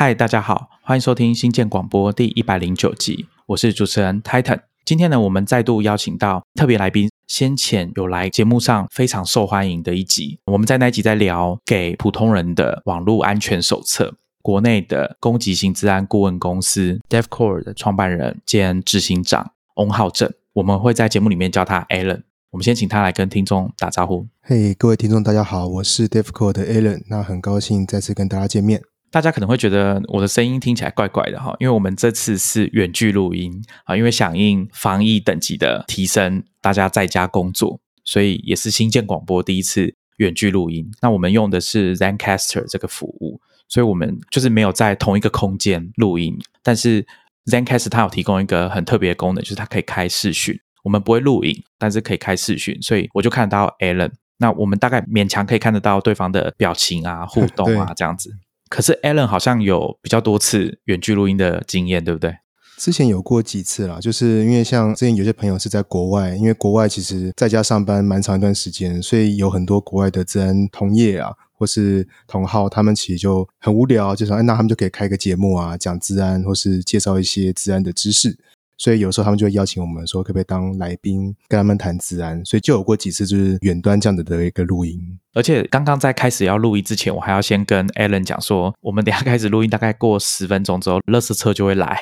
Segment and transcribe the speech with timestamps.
[0.00, 4.60] 嗨，大家好，欢迎收听新建广播第一百零九集，我是主持人 Titan。
[4.84, 10.38] 今天呢，我们再度邀请到特别来宾，先前有来节目上非常受欢迎的一集。
[10.46, 22.22] 我们在那一集在聊给普通人的网络安全手册，国内的攻击型治安顾问公司 DevCore 的创办人兼执行长翁浩正，我们会在节目里面叫他 Alan。
[22.52, 24.28] 我们先请他来跟听众打招呼。
[24.42, 28.80] 嘿，各位听众，大家好，我是 DevCore 的 Alan，那很高兴再次跟大家见面。
[29.10, 33.52] 大家可能会觉得我的声音听起来怪怪的哈，因为我们这次是远距录音
[33.84, 40.90] 啊，因为响应防疫等级的提升，大家在家工作，所以也是新建广播第一次远距录音。
[41.00, 47.06] 那我们用的是 ZenCaster 这个服务，所以我们就是没有在同一个空间录音，但是
[47.46, 50.58] ZenCaster 它有提供一个很特别的功能，就是它可以开视讯。
[50.84, 54.10] 我们不会录影，但是可以开视讯，所以我就看到 Alan。
[54.38, 58.30] 那我们大概勉强可以看得到对方的表情啊、互动啊 这样子。
[58.68, 62.36] 可是 Alan 好像有比较多次远距录音的经验，对不对？
[62.76, 78.38] 之前有过几次啦，就是因为像之前有些朋友是在国外，因为国外其实在家上班蛮长一段时间，所以有很多国外的治安同业啊，或是同号，他们其实就很无聊，就说哎，那他们就可以开个节目啊，讲治安或是介绍一些治安的知识。
[78.78, 82.42] 所以有时候他们就会邀请我们说，可不可以当来宾跟他们谈治安？
[82.44, 85.18] 所以就有过几次就是远端这样子的一个录音。
[85.34, 92.00] 而且刚刚在开始要录音之前，我还要先跟 Alan 讲说，我们等下开始录音，大概过十分钟之后，乐色车就会来，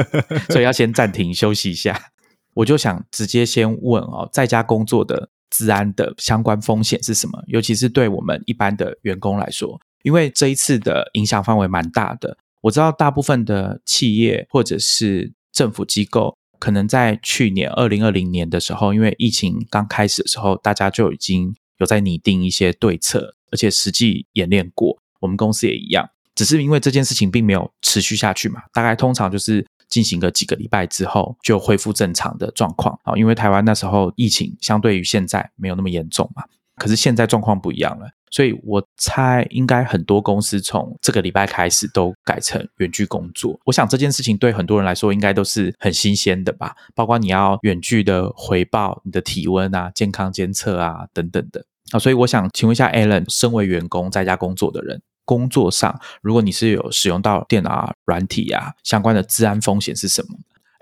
[0.50, 2.12] 所以要先暂停休息一下。
[2.54, 7.42] 我就想直接先问哦，在家工作的治安的相关风险是什么？
[7.46, 12.36] 尤其是对我们一般的员工来说，因为这一次的影响范围蛮大的。
[12.60, 24.98] 我知道大部分的企业或者是政府机构可能在去年二零二零年的时候，因为疫情刚开始的时候，大家就已经有在拟定一些对策，而且实际演练过。
[25.20, 33.14] 我们公司也一样，只是因为这件事情并没有持续下去嘛，大概通常就是进行个几个礼拜之后就恢复正常的状况啊。
[33.16, 36.44] 因为台湾那时候疫情相对于现在没有那么严重嘛，
[36.76, 38.10] 可是现在状况不一样了。
[38.30, 43.58] 所以我猜，应该很多公司从这个礼拜开始都改成远距工作。
[43.64, 46.74] 我想这件事情对很多人来说，应该都是很新鲜的吧？
[46.94, 51.98] 包括你要远距的回报你的体温啊、健康监测啊等等的啊。
[51.98, 60.28] 所以我想请问一下，Alan，身为员工在家工作的人，工作上如果你是有使用到电脑啊软体啊相关的治安风险是什么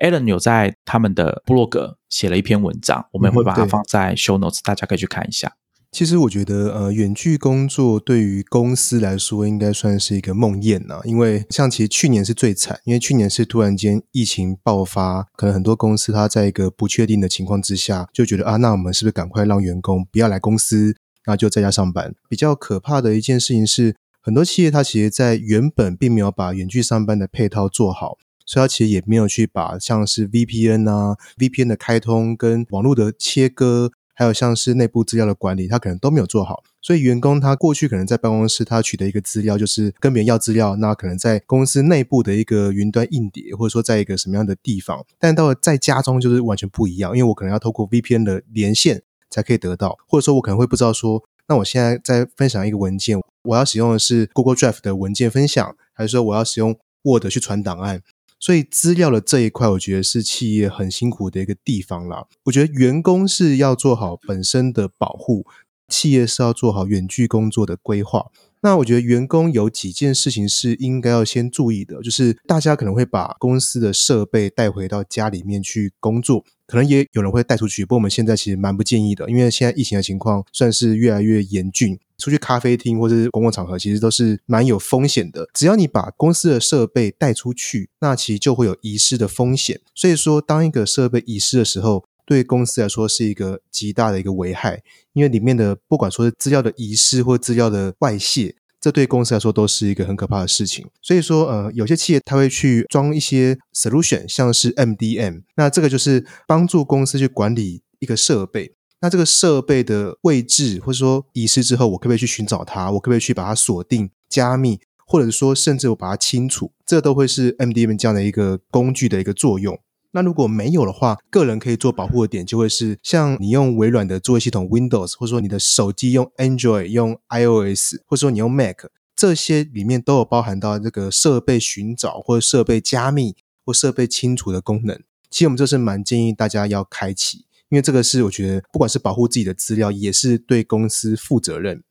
[0.04, 5.54] ？Alan 有在他们的部落格写了一篇文章，我们会把它放在 Show Notes，大家可以去看一下。
[5.92, 11.00] 其实我觉得，呃，远距工作对于公司来说，应该算是一个梦魇呐。
[11.04, 20.94] 因为像其实去年是最惨，因为去年是突然间疫情爆发，可能很多公司它在一个不确定的情况之下，就觉得啊，那我们是不是赶快让员工不要来公司，
[21.25, 22.14] 那就在家上班？
[22.28, 33.92] 比较可怕的一件事情是，很多企业它其实在原本并没有把远距上班的配套做好，所以它其实也没有去把像是 VPN 啊、VPN 的开通跟网络的切割。
[34.19, 58.00] 还有像是内部资料的管理，他可能都没有做好，所以员工他过去可能在办公室他取得一个资料，就是跟别人要资料，那可能在公司内部的一个云端硬碟，或者说在一个什么样的地方，但到了在家中就是完全不一样，因为我可能要透过 VPN 的连线才可以得到，或者说我可能会不知道说，那我现在在分享一个文件，我要使用的是 Google Drive 的文件分享，还是说我要使用 Word 去传档案？
[58.46, 62.28] 所以资料的这一块，我觉得是企业很辛苦的一个地方啦。
[62.44, 65.44] 我觉得员工是要做好本身的保护，
[65.88, 68.26] 企业是要做好远距工作的规划。
[68.62, 77.84] 那我觉得员工有几件事情是应该要先注意的，就是大家可能会把公司的设备带回到家里面去工作，可能也有人会带出去。
[77.84, 85.49] 不过我们现在其实蛮不建议的，因为现在疫情的情况算是越来越严峻，出去咖啡厅或是公共场合，其实都是蛮有风险的。
[85.55, 89.81] 只要你把公司的设备带出去，那其实就会有遗失的风险。
[89.94, 94.82] 所以说，当一个设备遗失的时候，对公司来说是一个极大的一个危害，
[95.12, 100.87] 因为里面的不管说是资料的遗失或资料的外泄，这对公司来说都是一个很可怕的事情。
[101.02, 108.75] 所以说，呃，有些企业它会去装一些 solution，像是 MDM，那这个就是帮助公司去管理一个设备。
[109.00, 112.90] 那这个设备的位置或者说遗失之后，我可不可以去寻找它？
[112.93, 116.73] 我可不可以去把它锁定、加密，或者说甚至我把它清除？
[116.87, 119.78] 这都会是 MDM 这样的一个工具的一个作用。
[120.16, 134.98] 那如果没有的话，个人可以做保护的点就会是，像你用微软的作业系统 Windows，或者说你的手机用 Android、用 iOS，或者说你用 Mac，这些里面都有包含到这个设备寻找或者设备加密或设备清除的功能。
[135.28, 141.82] 其实我们这是蛮建议大家要开启，因为这个是我觉得不管是保护自己的资料，也是对公司负责任。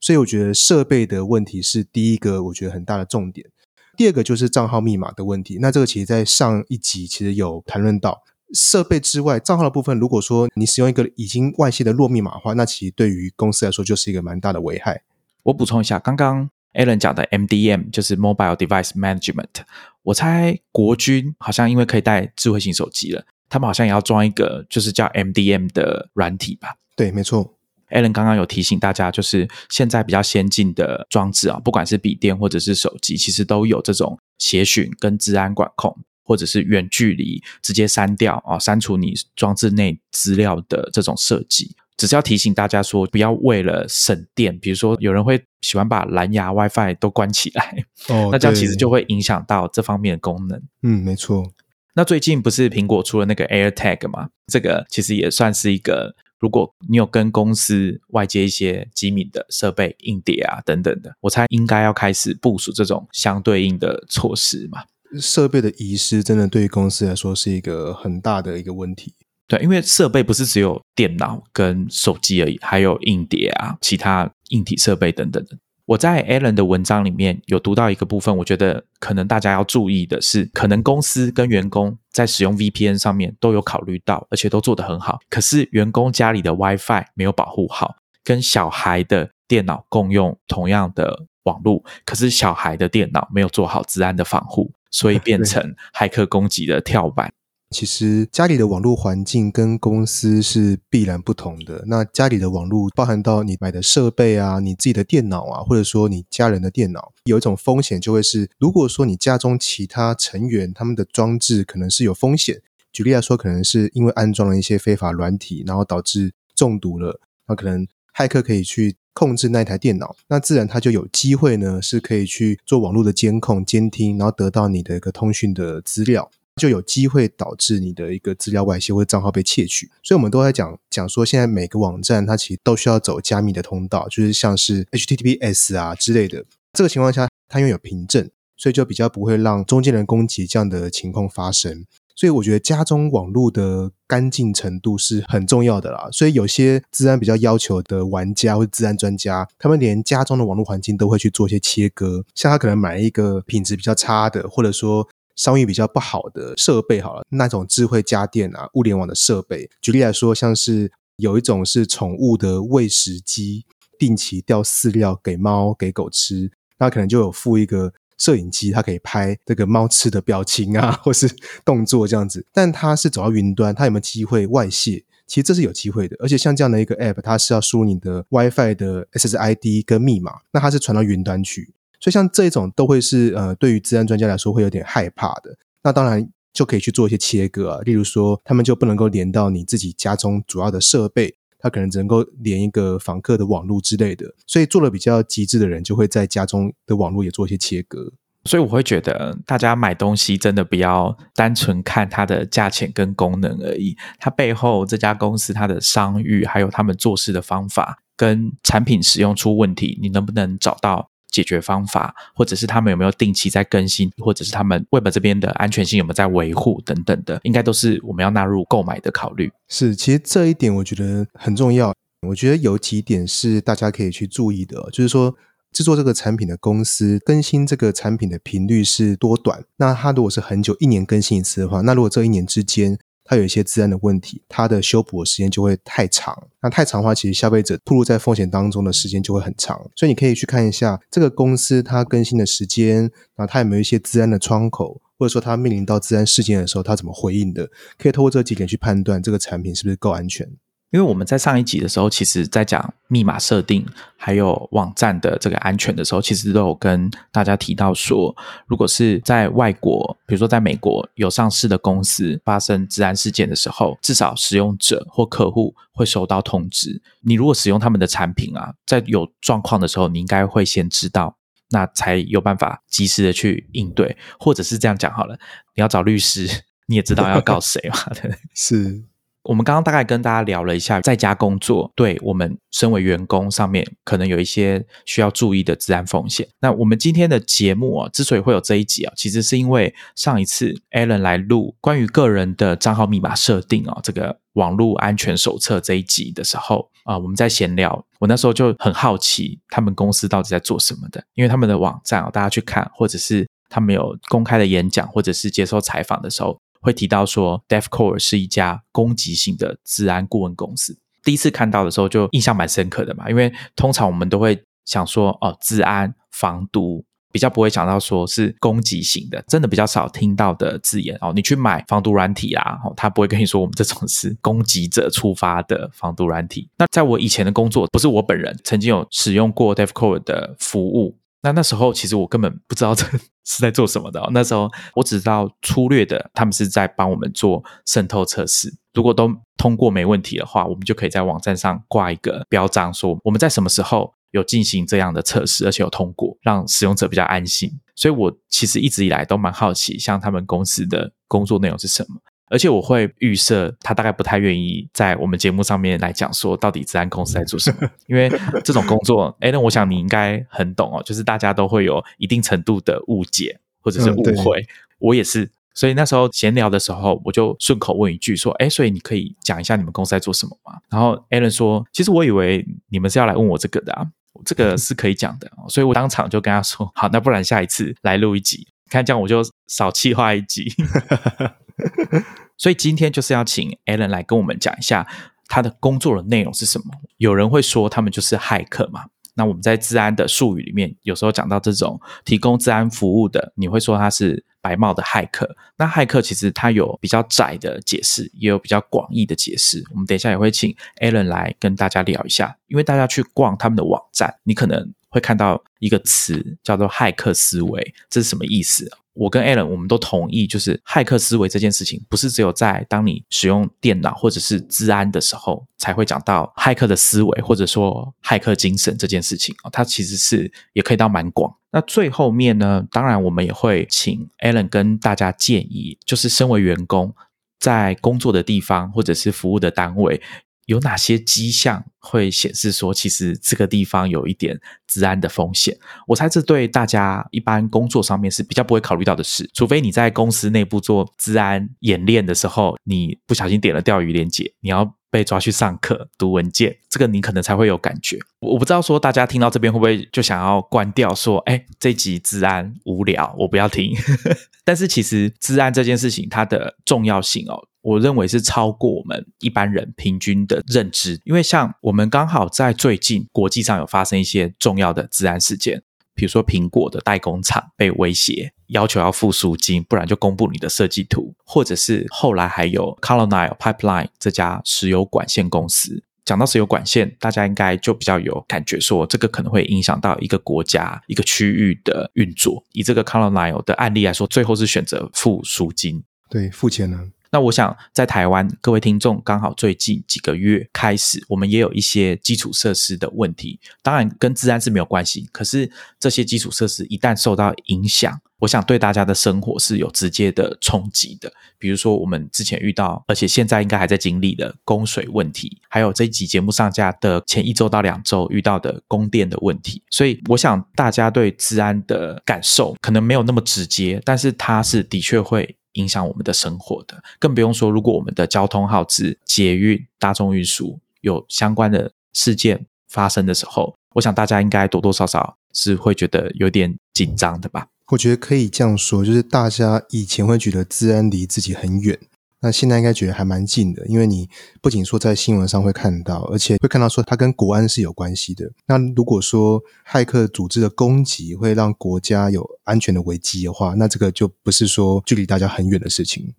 [0.00, 3.50] 所以我觉得设备的问题是第一个我觉得很大的重点。
[3.96, 5.58] 第二个就是账号密码的问题。
[5.60, 8.22] 那这个其实在上一集其实有谈论到。
[8.52, 15.02] 设备之外，账号的部分，如果说你使用一个已经外泄的弱密码的话，那其实对于公司来说就是一个蛮大的危害。
[15.44, 19.64] 我补充一下，刚刚 Alan 讲的 MDM 就是 Mobile Device Management。
[20.04, 26.76] 我猜国军好像因为可以带智慧型手机了，他们好像也要装一个就是叫 MDM 的软体吧？
[26.94, 27.53] 对，没错。
[27.94, 35.96] Alan 刚刚有提醒大家，就是现在比较先进的装置啊，不管是笔电或者是手机，其实都有这种协讯跟治安管控。
[36.26, 50.62] 或者是远距离直接删掉啊，删除你装置内资料的这种设计，只是要提醒大家说，不要为了省电，比如说有人会喜欢把蓝牙 WiFi 都关起来，哦，那这样其实就会影响到这方面的功能。
[50.82, 51.52] 嗯，没错。
[51.94, 54.30] 那最近不是苹果出了那个 AirTag 吗？
[54.50, 64.82] 这个其实也算是一个，如果你有跟公司外接一些机敏的设备、硬碟啊等等的，我猜应该要开始部署这种相对应的措施嘛。
[65.20, 69.14] 设备的遗失真的对于公司来说是一个很大的一个问题。
[69.46, 75.56] 对，因为设备不是只有电脑跟手机而已，还有硬碟啊、其他硬体设备等等的。
[75.86, 85.18] 我在 Alan 的文章里面有读到一个部分，我觉得可能大家要注意的是，可能公司跟员工在使用 VPN 上面都有考虑到，而且都做得很好。
[85.28, 94.72] 可是员工家里的 WiFi 没有保护好，跟小孩的电脑共用同样的网络，可是小孩的电脑没有做好治安的防护。
[94.90, 97.32] 所以变 成骇客攻击的跳板。
[97.74, 101.82] 其实家里的网络环境跟公司是必然不同的。
[101.88, 112.62] 那家里的网络包含到你买的设备啊，你自己的电脑啊，或者说你家人的电脑，有一种风险就会是，如果说你家中其他成员他们的装置可能是有风险，
[112.92, 117.84] 举例来说，可能是因为安装了一些非法软体，然后导致中毒了，那可能
[118.16, 118.94] 骇客可以去。
[119.16, 126.28] 控制那台电脑，那自然他就有机会呢，是可以去做网络的监控、监听，然后得到你的一个通讯的资料，
[126.60, 129.90] 就有机会导致你的一个资料外泄或者账号被窃取。
[130.02, 136.44] 所以，我们都在讲讲说，现在每个网站它其实都需要走加密的通道，就是像是 HTTPS 啊之类的。
[136.72, 141.84] 这个情况下，它拥有凭证，所以就比较不会让中间人攻击这样的情况发生。
[142.16, 146.08] 所以我觉得家中网络的干净程度是很重要的啦。
[146.12, 152.24] 所以有些治安比较要求的玩家或治安专家，他们连家中的网络环境都会去做一些切割。
[152.32, 159.68] 像他可能买一个品质比较差的，或者说商誉比较不好的设备，好了，那种智慧家电啊、物联网的设备。
[159.80, 163.64] 举例来说，像是有一种是宠物的喂食机，
[163.98, 167.92] 定期掉饲料给猫给狗吃，那可能就有附一个。
[168.16, 171.28] 摄影机它可以拍这个猫吃的表情啊， 或是
[171.64, 175.04] 动作这样子，但它是走到云端，它有没有机会外泄？
[175.26, 176.16] 其实这是有机会的。
[176.20, 181.74] 而且像这样的一个 App，它是要输你的 WiFi 的 SSID 跟密码，那它是传到云端去，
[182.04, 185.56] 所以像这种都会是呃，对于治安专家来说会有点害怕的。
[185.82, 191.36] 那当然就可以去做一些切割啊，例如说他们就不能够连到你自己家中主要的设备。
[191.58, 198.12] 他可能只能够连一个访客的网络之类的，所以做的比较极致的人就会在家中的网络也做一些切割。
[198.44, 211.08] 所以我会觉得，大家买东西真的不要单纯看它的价钱跟功能而已，它背后这家公司它的商誉，还有他们做事的方法跟产品使用出问题，你能不能找到？
[211.34, 219.50] 解决方法，或者是他们有没有定期在更新，或者是他们 Web 这边的安全性有没有在维护等等的，应该都是我们要纳入购买的考虑。
[219.68, 221.92] 是，其实这一点我觉得很重要。
[222.28, 225.34] 我觉得有几点是大家可以去注意的，就是说
[225.72, 229.64] 制作这个产品的公司更新这个产品的频率是多短。
[229.76, 236.46] 那它如果是很久，一年更新一次的话，那如果这一年之间，它有一些自然的问题，它的修补的时间就会太长。
[236.60, 239.90] 那太长的话，其实消费者暴露在风险当中的时间就会很长。
[239.96, 247.70] 所以你可以去看一下这个公司它更新的时间，那它有没有一些自然的窗口，或者说它面临到自然事件的时候，它怎么回应的？
[247.98, 250.48] 可以透过这几点去判断这个产品是不是够安全。
[250.94, 253.84] 因为我们在上一集的时候，其实在讲密码设定
[254.16, 258.32] 还有网站的这个安全的时候，其实都有跟大家提到说，
[258.68, 267.02] 如果是在外国，比如说在美国有上市的公司发生治安事件的时候，至少使用者或客户会收到通知。
[267.22, 271.36] 你如果使用他们的产品啊，在有状况的时候，你应该会先知道，
[271.70, 275.36] 那才有办法及时的去应对，或者是这样讲好了，
[275.74, 276.48] 你要找律师，
[276.86, 277.98] 你也知道要告谁嘛？
[278.22, 279.02] 对， 是。
[279.44, 286.48] 我们刚刚大概跟大家聊了一下在家工作对我们身为员工上面可能有一些需要注意的治安风险。
[286.60, 310.96] 那我们今天的节目啊，之所以会有这一集啊，其实是因为上一次 Alan 来录关于个人的账号密码设定啊，这个网络安全手册这一集的时候啊，我们在闲聊，我那时候就很好奇他们公司到底在做什么的，因为他们的网站啊，大家去看或者是他们有公开的演讲或者是接受采访的时候，会提到说 d e f c o r e 是一家攻击性的治安顾问公司。
[311.22, 317.04] 第一次看到的时候就印象蛮深刻的嘛，因为通常我们都会想说哦，治安防毒。
[317.32, 321.32] 比较不会想到说是攻击型的，真的比较少听到的字眼哦。
[321.34, 326.70] 你去买防毒软体啦，哦，他不会跟你说我们这种是攻击者出发的防毒软体。
[326.78, 333.06] 那在我以前的工作，不是我本人曾经有使用过 DefCore 的服务，那那时候其实我根本不知道这
[333.46, 334.28] 是在做什么的。
[334.32, 338.74] 那时候我只知道粗略的，他们是在帮我们做渗透测试。
[338.94, 344.14] 如果都通过没问题的话，我们就可以在网站上挂一个标章，说我们在什么时候。
[344.34, 347.70] 有进行这样的测试，而且有通过，让使用者比较安心。
[347.94, 352.16] 所以我其实一直以来都蛮好奇，像他们公司的工作内容是什么。
[352.48, 358.30] 而且我会预设他大概不太愿意在我们节目上面来讲说到底治安公司在做什么， 因为
[358.62, 364.64] 这种工作，哎，那我想你应该很懂哦，就是大家都会有一定程度的误解或者是误会。
[364.98, 374.06] 我也是，所以那时候闲聊的时候，我就顺口问一句说：“哎，所以你可以讲一下你们公司在做什么吗？”然后 Alan 说：“其实我以为你们是要来问我这个的啊。”
[374.44, 380.72] 这个是可以讲的，所以我当场就跟他说：“好，那不然下一次来录一集，看这样我就少气话一集。”
[382.56, 385.06] 所以今天就是要请 Alan 来跟我们讲一下
[385.48, 386.86] 他的工作的内容是什么。
[387.16, 389.04] 有人会说他们就是骇客嘛？
[389.36, 394.44] 那我们在治安的术语里面，有时候讲到这种提供治安服务的，你会说他是。
[394.64, 399.84] 白帽的骇客，那骇客其实它有比较窄的解释，也有比较广义的解释。
[399.90, 408.90] 我们等一下也会请 Alan 来跟大家聊一下，因为大家去逛他们的网站，你可能会看到一个词叫做“骇客思维”，这是什么意思？
[409.14, 421.54] 我跟 Alan 我们都同意，就是骇客思维这件事情，不是只有在当你使用电脑或者是治安的时候才会讲到骇客的思维，或者说骇客精神这件事情哦，它其实是也可以到蛮广。
[421.70, 427.14] 那最后面呢，当然我们也会请 Alan 跟大家建议，就是身为员工
[427.58, 430.20] 在工作的地方或者是服务的单位。
[430.66, 435.76] 有哪些迹象会显示说，其实这个地方有一点治安的风险？
[436.06, 448.18] 我猜这对大家一般工作上面是比较不会考虑到的事，除非你在公司内部做治安演练的时候，你不小心点了钓鱼链接，你要被抓去上课读文件，这个你可能才会有感觉。
[448.40, 453.94] 我不知道说大家听到这边会不会就想要关掉，说，哎，这集治安无聊，我不要听。
[454.64, 457.68] 但是其实治安这件事情它的重要性哦。
[457.84, 465.82] 我认为是超过我们一般人平均的认知，因为像我们刚好在最近国际上有发生一些重要的治安事件，
[466.14, 476.02] 比如说苹果的代工厂被威胁，要求要付赎金，不然就公布你的设计图，或者是后来还有 Colonial Pipeline 这家石油管线公司。
[476.24, 482.64] 讲到石油管线，大家应该就比较有感觉，说这个可能会影响到一个国家、一个区域的运作。
[482.72, 487.10] 以这个 Colonial 的案例来说，最后是选择付赎金，对，付钱呢。
[487.34, 495.28] 那我想，在台湾各位听众刚好最近几个月开始，我们也有一些基础设施的问题，当然跟治安是没有关系。
[495.32, 501.28] 可是这些基础设施一旦受到影响，我想对大家的生活是有直接的冲击的。
[501.58, 509.82] 比如说我们之前遇到，而且现在应该还在经历的供水问题，还有这一集节目上架的前一周到两周遇到的供电的问题。
[509.90, 515.56] 所以我想大家对治安的感受可能没有那么直接，但是它是的确会。
[515.74, 527.68] 影响我们的生活的，更不用说，如果我们的交通号志、捷运、大众运输有相关的事件发生的时候，我想大家应该多多少少是会觉得有点紧张的吧。
[527.88, 531.98] 我觉得可以这样说，就是大家以前会觉得治安离自己很远。
[532.44, 534.28] 那现在应该觉得还蛮近的，因为你
[534.60, 538.52] 不仅说在新闻上会看到，而且会看到说它跟国安是有关系的。
[538.66, 546.34] 那如果说骇客组织的攻击会让国家有安全的危机的话，那这个就不是说距离大家很远的事情。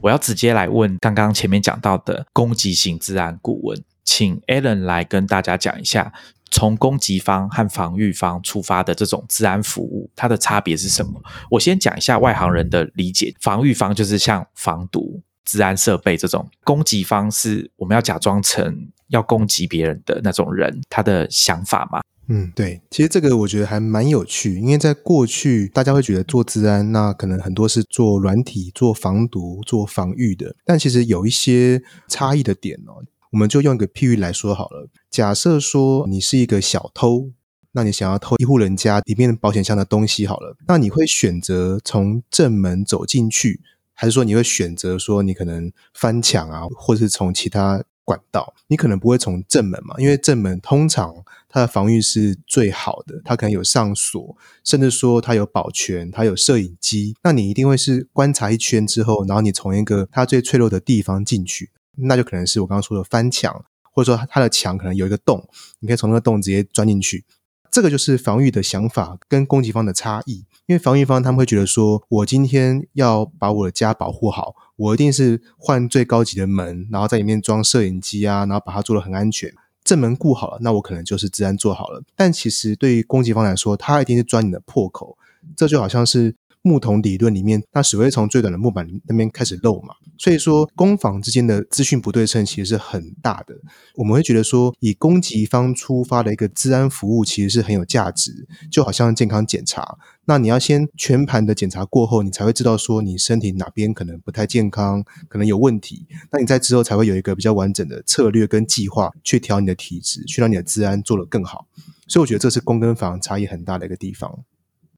[0.00, 6.12] 我要直接来问刚刚前面讲到的攻击型治安顾问，请 Alan 来跟大家讲一下。
[6.50, 11.20] 从攻击方和防御方出发的这种治安服务，它的差别是什么？
[11.50, 13.34] 我先讲一下外行人的理解。
[13.40, 22.00] 防御方就是像防毒、治安设备这种，攻击方是我们要假装成要攻击别人的那种人，他的想法嘛？
[22.32, 22.80] 嗯，对。
[22.90, 33.02] 其实这个我觉得还蛮有趣，因为在过去大家会觉得做治安，那可能很多是做软体、做防毒、做防御的，但其实有一些差异的点哦。
[33.30, 34.88] 我们就用一个譬喻来说好了。
[35.10, 37.30] 假设说你是一个小偷，
[37.72, 43.60] 那你想要偷一户人家里面保险箱的东西好了，那你会选择从正门走进去，
[43.94, 51.14] 还是说你会选择说你可能翻墙啊，或者是从其他管道，你可能不会从正门嘛，因为正门通常
[51.48, 61.70] 它的防御是最好的，它可能有上锁，甚至说它有保全，它有摄影机，那你一定会是观察一圈之后，然后你从一个它最脆弱的地方进去，
[62.02, 65.48] 那就可能是我刚刚说的翻墙，或者说它的墙可能有一个洞，
[65.80, 67.24] 你可以从那个洞直接钻进去。
[67.70, 79.52] 这个就是防御的想法跟攻击方的差异，因为防御方他们会觉得说，我今天要把我的家保护好，我一定是换最高级的门，然后在里面装摄影机啊，然后把它做的很安全，
[79.84, 82.02] 正门固好了，那我可能就是治安做好了。
[82.16, 85.16] 但其实对于攻击方来说，他一定是钻你的破口，
[85.56, 86.34] 这就好像是。
[86.62, 93.54] 木桶理论里面，那只会从最短的木板那边开始漏嘛，所以说攻防之间的资讯不对称其实是很大的。
[93.94, 99.96] 我们会觉得说，以攻击方出发的一个治安服务其实是很有价值，就好像健康检查，
[100.26, 111.66] 那你要先全盘的检查过后，你才会知道说你身体哪边可能不太健康，可能有问题，那你在之后才会有一个比较完整的策略跟计划去调你的体质，去让你的治安做得更好。
[112.06, 114.44] 所以我觉得这是攻跟防差异很大的一个地方。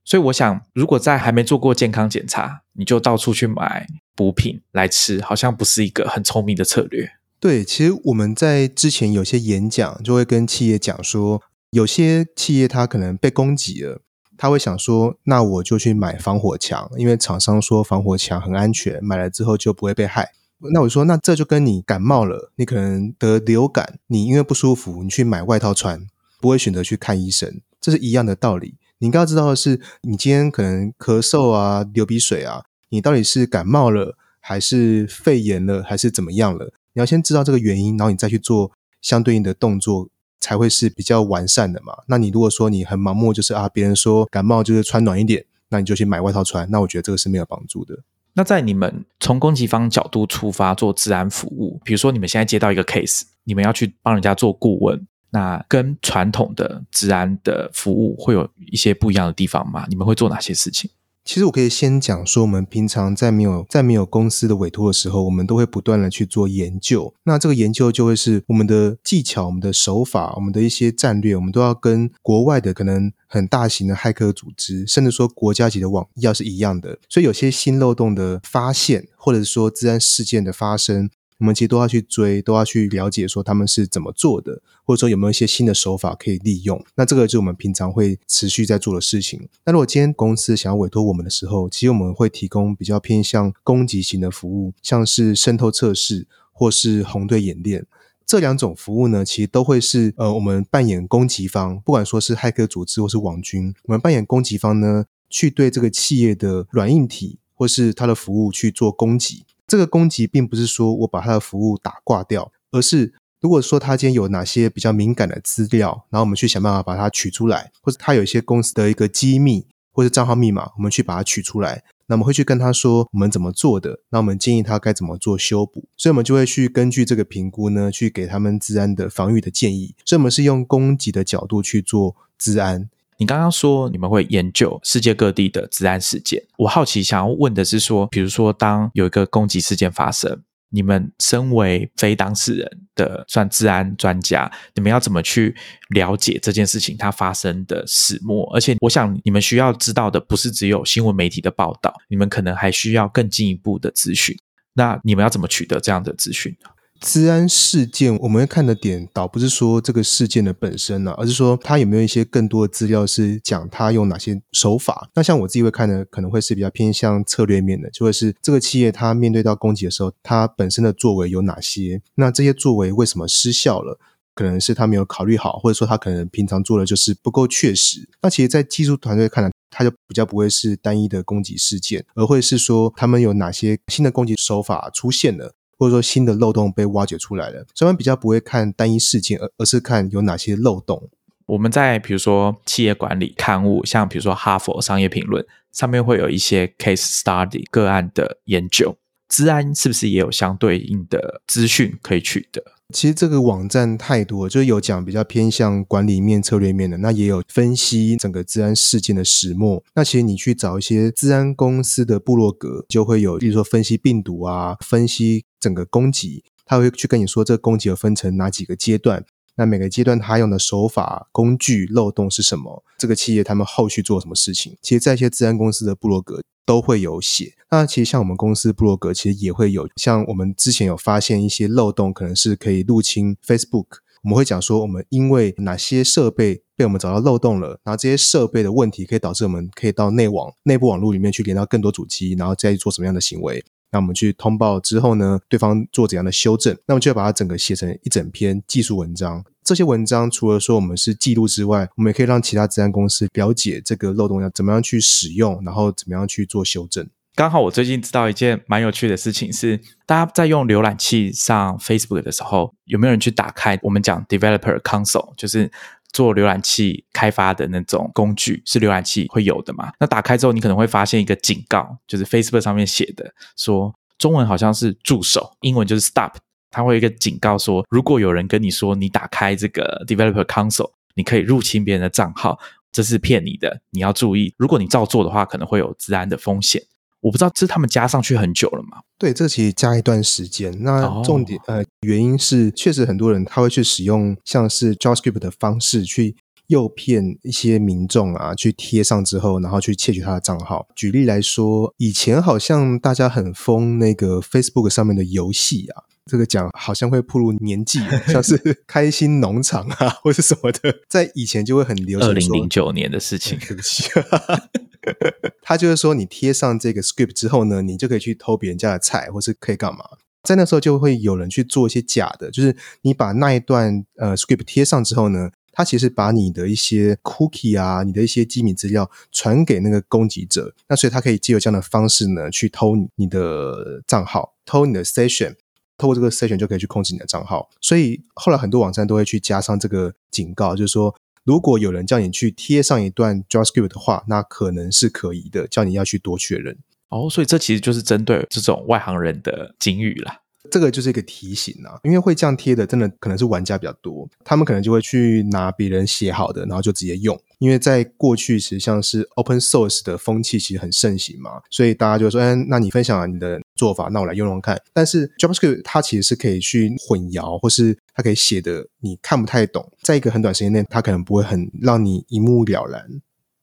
[0.04, 7.10] 所以我想，如果在还没做过健康检查，你就到处去买补品来吃，好像不是一个很聪明的策略。
[7.38, 11.40] 对，其实我们在之前有些演讲就会跟企业讲说，
[11.70, 14.00] 有些企业它可能被攻击了，
[14.36, 20.32] 他会想说，那我就去买防火墙，因为厂商说防火墙很安全，买了之后就不会被害。
[20.72, 26.06] 那我说，那这就跟你感冒了，你可能得流感，你因为不舒服，你去买外套穿，
[26.40, 28.76] 不会选择去看医生，这是一样的道理。
[29.02, 36.72] 你应该要知道的是，你今天可能咳嗽啊、流鼻水啊，你到底是感冒了，还是肺炎了，还是怎么样了？
[36.92, 41.94] 你要先知道这个原因，然后你再去做相对应的动作，才会是比较完善的嘛。
[42.06, 47.98] 那你如果说你很盲目，就是啊，别人说感冒就是穿暖一点，那你就去买外套穿，那我觉得这个是没有帮助的。
[48.34, 55.04] 那在你们从攻击方角度出发做治安服务，比如说你们现在接到一个 case，你们要去帮人家做顾问。
[55.32, 59.86] 那跟传统的治安的服务会有一些不一样的地方吗？
[59.88, 60.90] 你们会做哪些事情？
[61.24, 67.14] 其实我可以先讲说，我们平常在没有在没有公司的委托的时候，我们都会不断的去做研究。
[67.22, 76.98] 那这个研究就会是我们的技巧、我们的手法、我们的一些战略，我们都要跟国外的可能很大型的骇客组织，甚至说国家级的网要是一样的。
[77.08, 81.08] 所以有些新漏洞的发现，或者说治安事件的发生。
[81.38, 86.84] 我们其实都要去追，都要去了解，说他们是怎么做的，或者说有没有一些新的手法可以利用。
[86.94, 89.48] 那这个就是我们平常会持续在做的事情。
[89.64, 97.86] 那如果今天公司想要委托我们的时候，其实我们会提供比较偏向攻击型的服务，像是渗透测试或是红队演练
[98.24, 109.44] 这两种服务呢，其实都会是呃，我们扮演攻击方，不管说是骇客组织或是网军，我们扮演攻击方呢，去对这个企业的软硬体或是它的服务去做攻击。
[109.66, 132.88] 这个攻击并不是说我把他的服务打挂掉，而是如果说他今天有哪些比较敏感的资料，然后我们去想办法把它取出来，或者他有一些公司的一个机密或者账号密码，我们去把它取出来，那我们会去跟他说我们怎么做的，那我们建议他该怎么做修补，所以我们就会去根据这个评估呢，去给他们治安的防御的建议，所以我们是用攻击的角度去做治安。
[133.22, 145.54] 你刚刚说你们会研究世界各地的治安事件，我好奇想要问的是说，比如说当有一个攻击事件发生，你们身为非当事人的算治安专家，你们要怎么去
[145.90, 148.52] 了解这件事情它发生的始末？
[148.52, 154.36] 而且我想你们需要知道的不是只有新闻媒体的报道，你们可能还需要更进一步的资讯。
[154.74, 156.68] 那你们要怎么取得这样的资讯呢？
[157.02, 165.10] 治安事件，我们会看的点，倒不是说这个事件的本身呢，而是说它有没有一些更多的资料是讲它用哪些手法。
[165.14, 172.00] 那像我自己会看的，可能会是比较偏向策略面的，就会是这个企业它面对到攻击的时候，它本身的作为有哪些？
[172.14, 173.98] 那这些作为为什么失效了？
[174.34, 178.08] 可能是他没有考虑好，或者说他可能平常做的就是不够确实。
[178.22, 185.52] 那其实，在技术团队看来，它就比较不会是单一的攻击事件，而会是说他们有哪些新的攻击手法出现了。
[185.82, 191.10] 或者说新的漏洞被挖掘出来了，所以我们比较不会看单一事件，而而是看有哪些漏洞。
[191.44, 198.96] 我们在比如说企业管理刊物，像比如说哈佛商业评论上面会有一些 case study 个案的研究，
[199.28, 202.62] 治安是不是也有相对应的资讯可以取得？
[202.92, 209.82] 其实这个网站太多，就是有讲比较偏向管理面、策略面的，那也有分析整个治安事件的始末。
[209.94, 219.24] 那其实你去找一些治安公司的部落格，就会有，比如说分析病毒啊，分析整个攻击，他会去跟你说这个攻击有分成哪几个阶段，
[219.56, 224.76] 那每个阶段他用的手法、工具、漏洞是什么，这个企业他们后续做什么事情。
[224.82, 227.54] 其实，在一些治安公司的部落格都会有写。
[227.70, 233.86] 那其实像我们公司布洛格，其实也会有，像我们之前有发现一些漏洞，可能是可以入侵 Facebook。
[234.24, 243.64] 我们会讲说，我们因为哪些设备被我们找到漏洞了，然后这些设备的问题可以导致我们可以到内网、内部网络里面去连到更多主机，然后再做什么样的行为。
[243.92, 249.44] 那我们去通报之后呢，对方做怎样的修正，那么就要把它整个写成一整篇技术文章。
[249.62, 257.06] 这些文章除了说我们是记录之外，我们也可以让其他治安公司了解这个漏洞要怎么样去使用，然后怎么样去做修正。
[257.34, 265.70] 刚好我最近知道一件蛮有趣的事情，是大家在用浏览器上 Facebook 的时候，有没有人去打开我们讲 Developer Console，就是
[266.12, 269.92] 做浏览器开发的那种工具，是浏览器会有的嘛？
[269.98, 276.34] 那打开之后，你可能会发现一个警告，就是 Facebook 上面写的，说中文好像是助手，英文就是 Stop，
[276.70, 282.58] 它会有一个警告说，如果有人跟你说你打开这个 Developer Console，你可以入侵别人的账号，
[282.92, 286.82] 这是骗你的，你要注意，如果你照做的话，可能会有治安的风险。
[287.22, 288.98] 我不知道这是他们加上去很久了吗？
[289.16, 290.76] 对，这其实加一段时间。
[290.82, 296.36] 那重点呃，原因是确实很多人他会去使用像是 JavaScript 的方式去
[296.68, 300.86] 诱骗一些民众啊，去贴上之后，然后去窃取他的账号。
[300.94, 312.28] 举例来说，以前好像大家很疯那个 Facebook 上面的游戏啊，这个讲好像会暴露年纪， 像是开心农场啊，或是什么的，在以前就会很流行。
[312.28, 314.04] 二零零九年的事情， 对不起。
[315.62, 320.04] 他就是说，你贴上这个 script 之后呢，你就可以去偷别人家的菜，或是可以干嘛？
[320.44, 335.54] 在那时候就会有人去做一些假的，就是你把那一段呃 script 贴上之后呢，他其实把你的一些 cookie 啊，你的一些机密资料传给那个攻击者，那所以他可以借由这样的方式呢，去偷你的账号，偷你的 session，
[335.98, 337.68] 透过这个 session 就可以去控制你的账号。
[337.80, 341.14] 所以后来很多网站都会去加上这个警告，就是说。
[341.44, 346.78] 如果有人叫你去贴上一段 JavaScript 的话，那可能是可疑的，叫你要去多确认。
[347.08, 350.41] 哦，所以这其实就是针对这种外行人的警语啦。
[350.72, 357.38] 这个就是一个提醒啊，因为会这样贴的，真的可能是玩家比较多，他们可能就会去拿别人写好的，然后就直接用。
[357.58, 373.06] 因为在过去，实际上是 Open Source 的风气其实很盛行嘛，所以大家就说：“哎，那你分享了你的做法，那我来用用看。”但是 JavaScript 它其实是可以去混淆，或是它可以写的你看不太懂，在一个很短时间内，它可能不会很让你一目了然。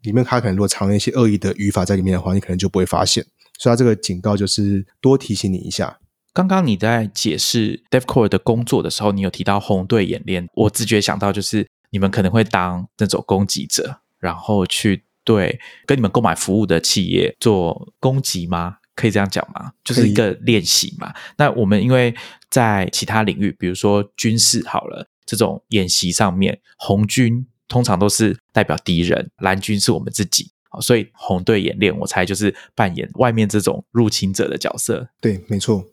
[0.03, 3.25] 里面它可能如果藏了一些恶意的语法在里面的话，你可能就不会发现。
[3.57, 5.98] 所以它这个警告就是多提醒你一下。
[6.33, 18.77] 刚刚你在解释 DevCore 的工作的时候，你有提到红队演练，我直觉想到就是你们可能会当那种攻击者，然后去对跟你们购买服务的企业做攻击吗？
[18.95, 19.71] 可以这样讲吗？
[19.83, 21.13] 就是一个练习嘛。
[21.37, 22.13] 那我们因为
[22.49, 35.07] 在其他领域，比如说军事好了，这种演习上面，红军通常都是代表敌人，蓝军是我们自己，所以红队演练，我猜就是扮演外面这种入侵者的角色。
[35.21, 35.85] 对，没错。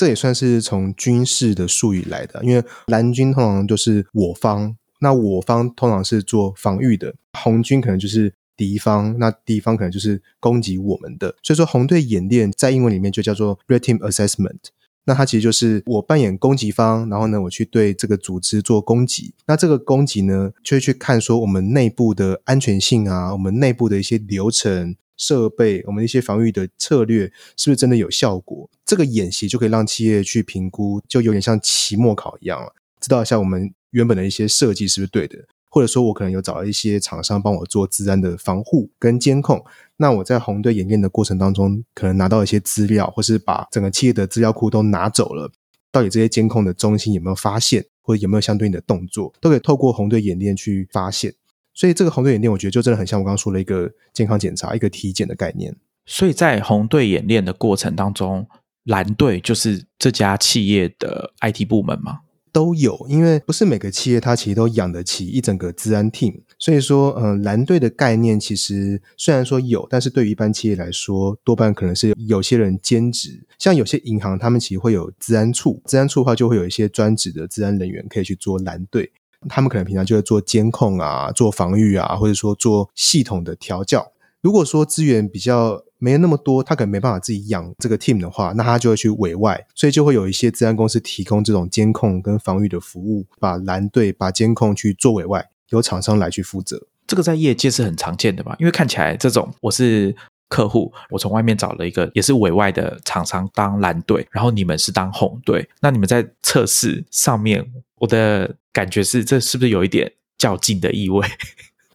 [0.00, 11.34] 这也算是从军事的术语来的，因为蓝军通常就是我方，那我方通常是做防御的，红军可能就是敌方，那敌方可能就是攻击我们的。
[11.42, 14.60] 所以说红队演练在英文里面就叫做 Red Team Assessment，
[15.04, 24.96] 那它其实就是我扮演攻击方，然后呢我去对这个组织做攻击，那这个攻击呢就会去看说我们内部的安全性啊，我们内部的一些流程。
[25.20, 28.68] 设备，我们一些防御的策略是不是真的有效果？
[28.86, 35.36] 这个演习就可以让企业去评估，就有点像期末考一样了，知道一下我们原本的一些设计是不是对的，
[35.68, 39.62] 或者说我可能有找了一些厂商帮我做自然的防护跟监控。
[39.98, 45.52] 那我在红队演练的过程当中，可能拿到一些资料，或是把整个企业的资料库都拿走了，
[45.92, 51.34] 到底这些监控的中心有没有发现，或者有没有相对应的动作，都可以透过红队演练去发现。
[51.80, 55.74] 所以这个红队演练，我觉得就真的很像我刚刚说的一个健康检查、一个体检的概念。
[56.04, 58.46] 所以在红队演练的过程当中，
[58.84, 62.18] 蓝队就是这家企业的 IT 部门吗？
[62.52, 66.42] 都有，因为不是每个企业它其实都养得起一整个治安 team。
[66.58, 73.46] 所以说，呃，蓝队的概念其实虽然说有，但是对于一般企业来说，多半可能是有些人兼职。
[73.58, 79.10] 像有些银行，他们其实会有治安处，治安处的话就会有一些专职的治安人员可以去做蓝队。
[79.48, 84.12] 他们可能平常就会做监控啊，做防御啊，或者说做系统的调教。
[84.40, 96.86] 如果说资源比较没有那么多，他可能没办法自己养这个 team 的话，那他就会去委外，所以就会有一些治安公司提供这种监控跟防御的服务，把蓝队把监控去做委外，由厂商来去负责。
[97.06, 98.56] 这个在业界是很常见的吧？
[98.58, 100.14] 因为看起来这种我是。
[100.50, 105.70] 客户，我从外面找了一个也是委外的厂商当蓝队，然后你们是当红队。
[105.80, 107.64] 那你们在测试上面，
[108.00, 111.26] 我的感觉是，这是不是有一点较劲的意味？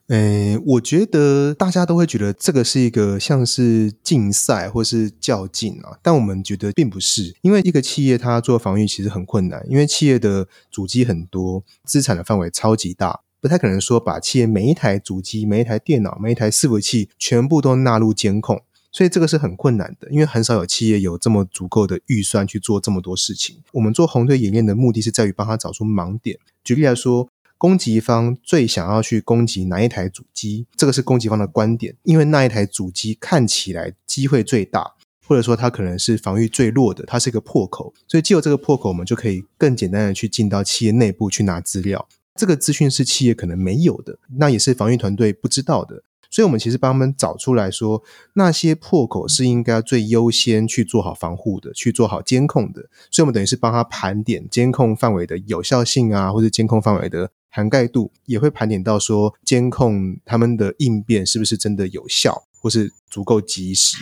[0.08, 18.62] 诶， 我觉得大家都会觉得这个是一个像是竞赛或是较劲啊，但我们觉得并不是，因为一个企业它做防御其实很困难，因为企业的主机很多，资产的范围超级大，不太可能说把企业每一台主机、每一台电脑、每一台伺服器全部都纳入监控，
[18.96, 23.58] 所以这个是很困难的，因为很少有企业有这么足够的预算去做这么多事情。
[23.74, 27.28] 我们做红队演练的目的是在于帮他找出盲点，举例来说。
[27.58, 30.68] 攻击方最想要去攻击哪一台主机？
[30.76, 34.92] 这个是攻击方的观点，因为那一台主机看起来机会最大，
[35.26, 42.06] 或者说它可能是防御最弱的，它是一个破口，所以借由这个破口，我们就可以更简单的去进到企业内部去拿资料。
[42.36, 46.04] 这个资讯是企业可能没有的，那也是防御团队不知道的，
[46.36, 52.90] 所以我们其实帮他们找出来说，那些破口是应该最优先去做好防护的，去做好监控的。
[53.10, 57.32] 所以我们等于是帮他盘点监控范围的有效性啊，或者监控范围的。
[57.50, 63.96] 涵盖度也会盘点到说，监控他们的应变是不是真的有效，或是足够及时。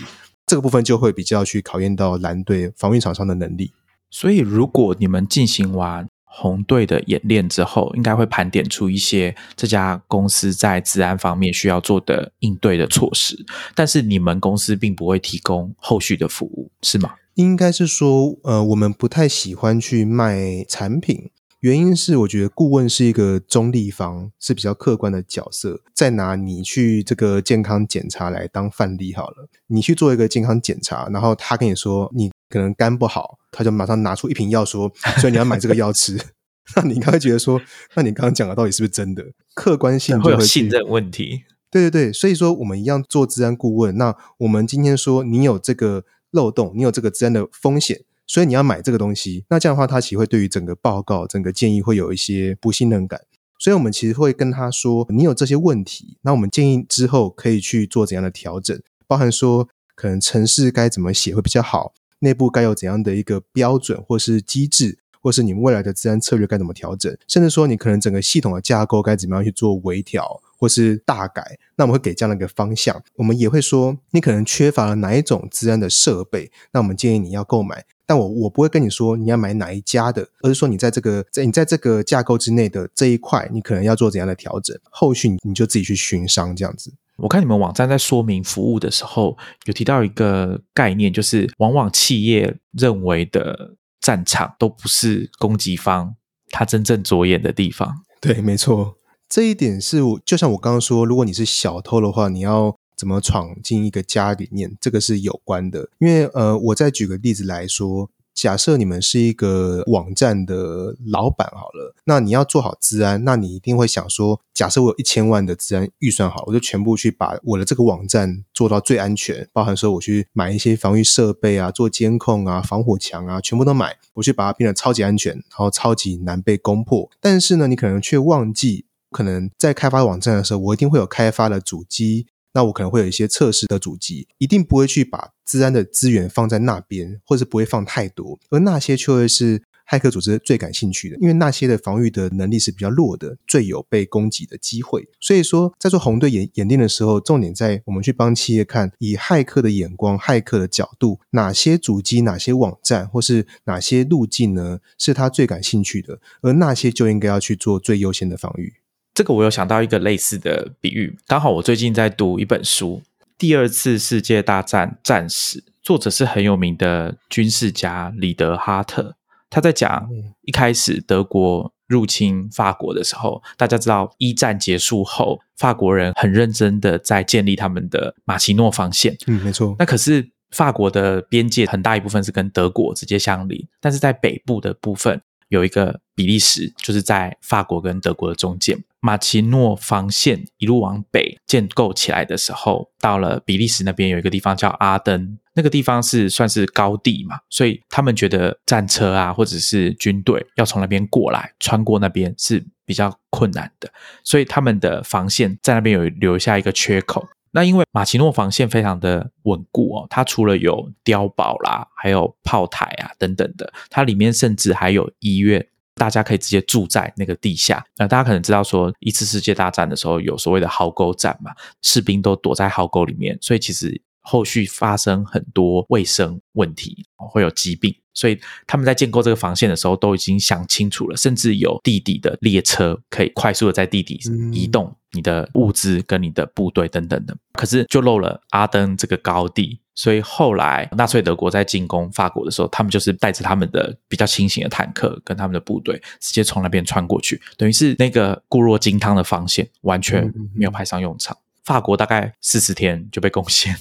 [0.48, 3.72] 这个部分就会比较去考验到蓝队防御厂商的能力。
[4.10, 13.38] 所以，如果你们进行完红队的演练之后，应该会盘点出一些这家公司在治安方面需要做的应对的措施。
[13.76, 17.14] 但是，你们公司并不会提供后续的服务，是吗？
[17.36, 21.30] 应该是说，呃，我们不太喜欢去卖产品。
[21.64, 25.80] 原因是我觉得顾问是一个中立方，是比较客观的角色。
[25.94, 36.20] 再拿你去这个健康检查来当范例好了，你去做一个健康检查，然后他跟你说你可能肝不好，他就马上拿出一瓶药说，所以你要买这个药吃。
[36.76, 37.62] 那你刚才觉得说，
[37.96, 39.24] 那你刚刚讲的到底是不是真的？
[39.54, 41.44] 客观性会有信任问题。
[41.72, 43.98] 对对对，所以说我们一样做治安顾问。
[43.98, 48.02] 那我们今天说你有这个漏洞，你有这个治安的风险。
[48.26, 53.22] 所以你要买这个东西，那这样的话，他其实会对于整个报告、整个建议会有一些不信任感。
[53.60, 73.02] 所以我们其实会跟他说，你有这些问题，那我们建议之后可以去做怎样的调整，包含说可能城市该怎么写会比较好，内部该有怎样的一个标准或是机制，或是你们未来的治安策略该怎么调整，甚至说你可能整个系统的架构该怎么样去做微调或是大改，那我们会给这样的一个方向。
[73.16, 77.86] 我们也会说，你可能缺乏了哪一种治安的设备，那我们建议你要购买。
[78.06, 86.94] 但我我不会跟你说你要买哪一家的，而是说你在这个在你在这个架构之内的这一块，你可能要做怎样的调整，后续你就自己去寻商这样子。
[87.18, 96.16] 我看你们网站在说明服务的时候，有提到一个概念，就是往往企业认为的战场都不是攻击方
[96.50, 97.96] 他真正着眼的地方。
[98.20, 98.96] 对，没错，
[99.30, 102.76] 这一点是我就像我刚刚说，如果你是小偷的话，你要。
[103.04, 105.90] 怎么闯进一个家里面，这个是有关的。
[106.00, 127.10] 因为呃，我再举个例子来说，假设你们是一个网站的老板好了，那你要做好治安，那你一定会想说，假设我有一千万的治安预算好，我就全部去把我的这个网站做到最安全，包含说我去买一些防御设备啊，做监控啊，防火墙啊，全部都买，我去把它变得超级安全，然后超级难被攻破。
[127.20, 132.28] 但是呢，你可能却忘记，可能在开发网站的时候，我一定会有开发的主机。
[132.54, 145.06] 那我可能会有一些测试的主机，一定不会去把治安的资源放在那边，或者不会放太多，而那些却会是骇客组织最感兴趣的，因为那些的防御的能力是比较弱的，最有被攻击的机会。
[145.20, 158.76] 所以说，在做红队演演练的时候，重点在我们去帮企业看，以骇客的眼光、骇客的角度，哪些主机、哪些网站或是哪些路径呢，是他最感兴趣的，而那些就应该要去做最优先的防御。
[159.14, 163.00] 这个我有想到一个类似的比喻，刚好我最近在读一本书
[163.38, 169.16] 《第二次世界大战战史》，作者是很有名的军事家里德哈特。
[169.52, 170.10] 他在讲
[170.42, 179.16] 一开始德国入侵法国的时候，大家知道一战结束后，法国人很认真的在建立他们的马奇诺防线。
[179.28, 179.76] 嗯，没错。
[179.78, 185.22] 那可是法国的边界很大一部分是跟德国直接相邻，但是在北部的部分。
[185.50, 203.92] 有一个比利时，就是在法国跟德国的中间，马奇诺防线一路往北建构起来的时候，到了比利时那边有一个地方叫阿登，那个地方是算是高地嘛，所以他们觉得战车啊或者是军队要从那边过来，穿过那边是比较困难的，
[204.24, 207.28] 所以他们的防线在那边有留下一个缺口。
[207.52, 217.86] 那因为马奇诺防线非常的稳固哦，它除了有碉堡啦，还有炮台啊等等的，它里面甚至还有医院，大家可以直接住在那个地下。
[217.98, 221.52] 那大家可能知道说，一次世界大战的时候有所谓的壕沟战嘛，
[221.82, 234.20] 士兵都躲在壕沟里面，所以其实后续发生很多卫生问题，会有疾病，所以他们在建构这个防线的时候都已经想清楚了，甚至有地底的列车可以快速的在地底
[234.52, 237.36] 移动你的物资跟你的部队等等的。
[237.54, 250.24] 可是就漏了阿登这个高地，所以后来纳粹德国在进攻法国的时候，他们就是带着他们的比较轻型的坦克跟他们的部队，直接从那边穿过去，等于是那个固若金汤的防线完全
[250.56, 251.38] 没有派上用场。
[251.64, 253.76] 法国大概四十天就被攻陷。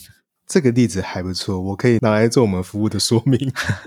[0.53, 3.39] 这个例子还不错，我可以拿来做我们服务的说明。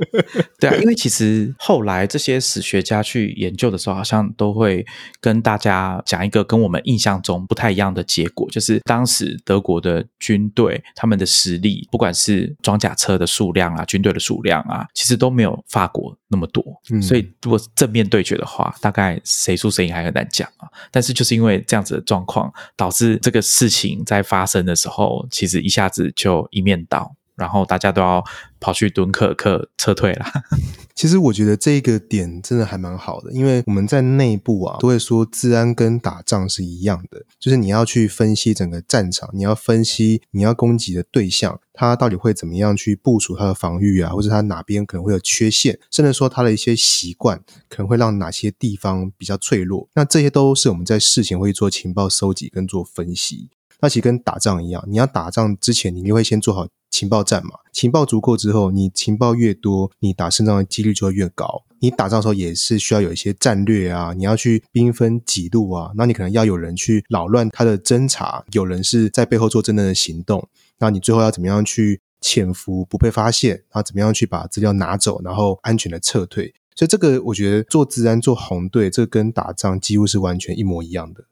[0.59, 4.83] 对啊，因为其实后来这些史学家去研究的时候，好像都会
[5.21, 16.63] 跟大家讲一个跟我们印象中不太一样的结果，就是当时德国的军队他们的实力，不管是装甲车的数量啊，军队的数量啊，其实都没有法国那么多。
[16.99, 20.67] 所以如果正面对决的话，大概谁输谁赢还很难讲啊。
[20.89, 26.43] 但是就是因为这样子的状况，导致这个事情在发生的时候，其实一下子就。
[26.55, 28.23] 一面倒，然后大家都要
[28.59, 30.25] 跑去蹲客客撤退了。
[30.95, 49.89] 其实我觉得这个点真的还蛮好的，因为我们在内部啊都会说，治安跟打仗是一样的，就是你要去分析整个战场，你要分析你要攻击的对象，他到底会怎么样去部署他的防御啊，或者他哪边可能会有缺陷，甚至说他的一些习惯可能会让哪些地方比较脆弱。
[49.95, 53.49] 那这些都是我们在事前会做情报收集跟做分析。
[53.79, 57.51] 那其实跟打仗一样，你要打仗之前，你就会先做好情报战嘛。
[57.71, 61.63] 情报足够之后，你情报越多，你打胜仗的几率就会越高。
[61.79, 65.91] 你打仗的时候也是需要有一些战略啊，你要去兵分几路啊。
[65.95, 70.47] 那你可能要有人去扰乱他的侦查，有人是在背后做真正的行动。
[70.79, 73.55] 那你最后要怎么样去潜伏不被发现？
[73.55, 76.53] 然后怎么样去把资料拿走，然后安全的撤退？
[76.75, 81.25] 所以这个我觉得做自然做红队，这跟打仗几乎是完全一模一样的。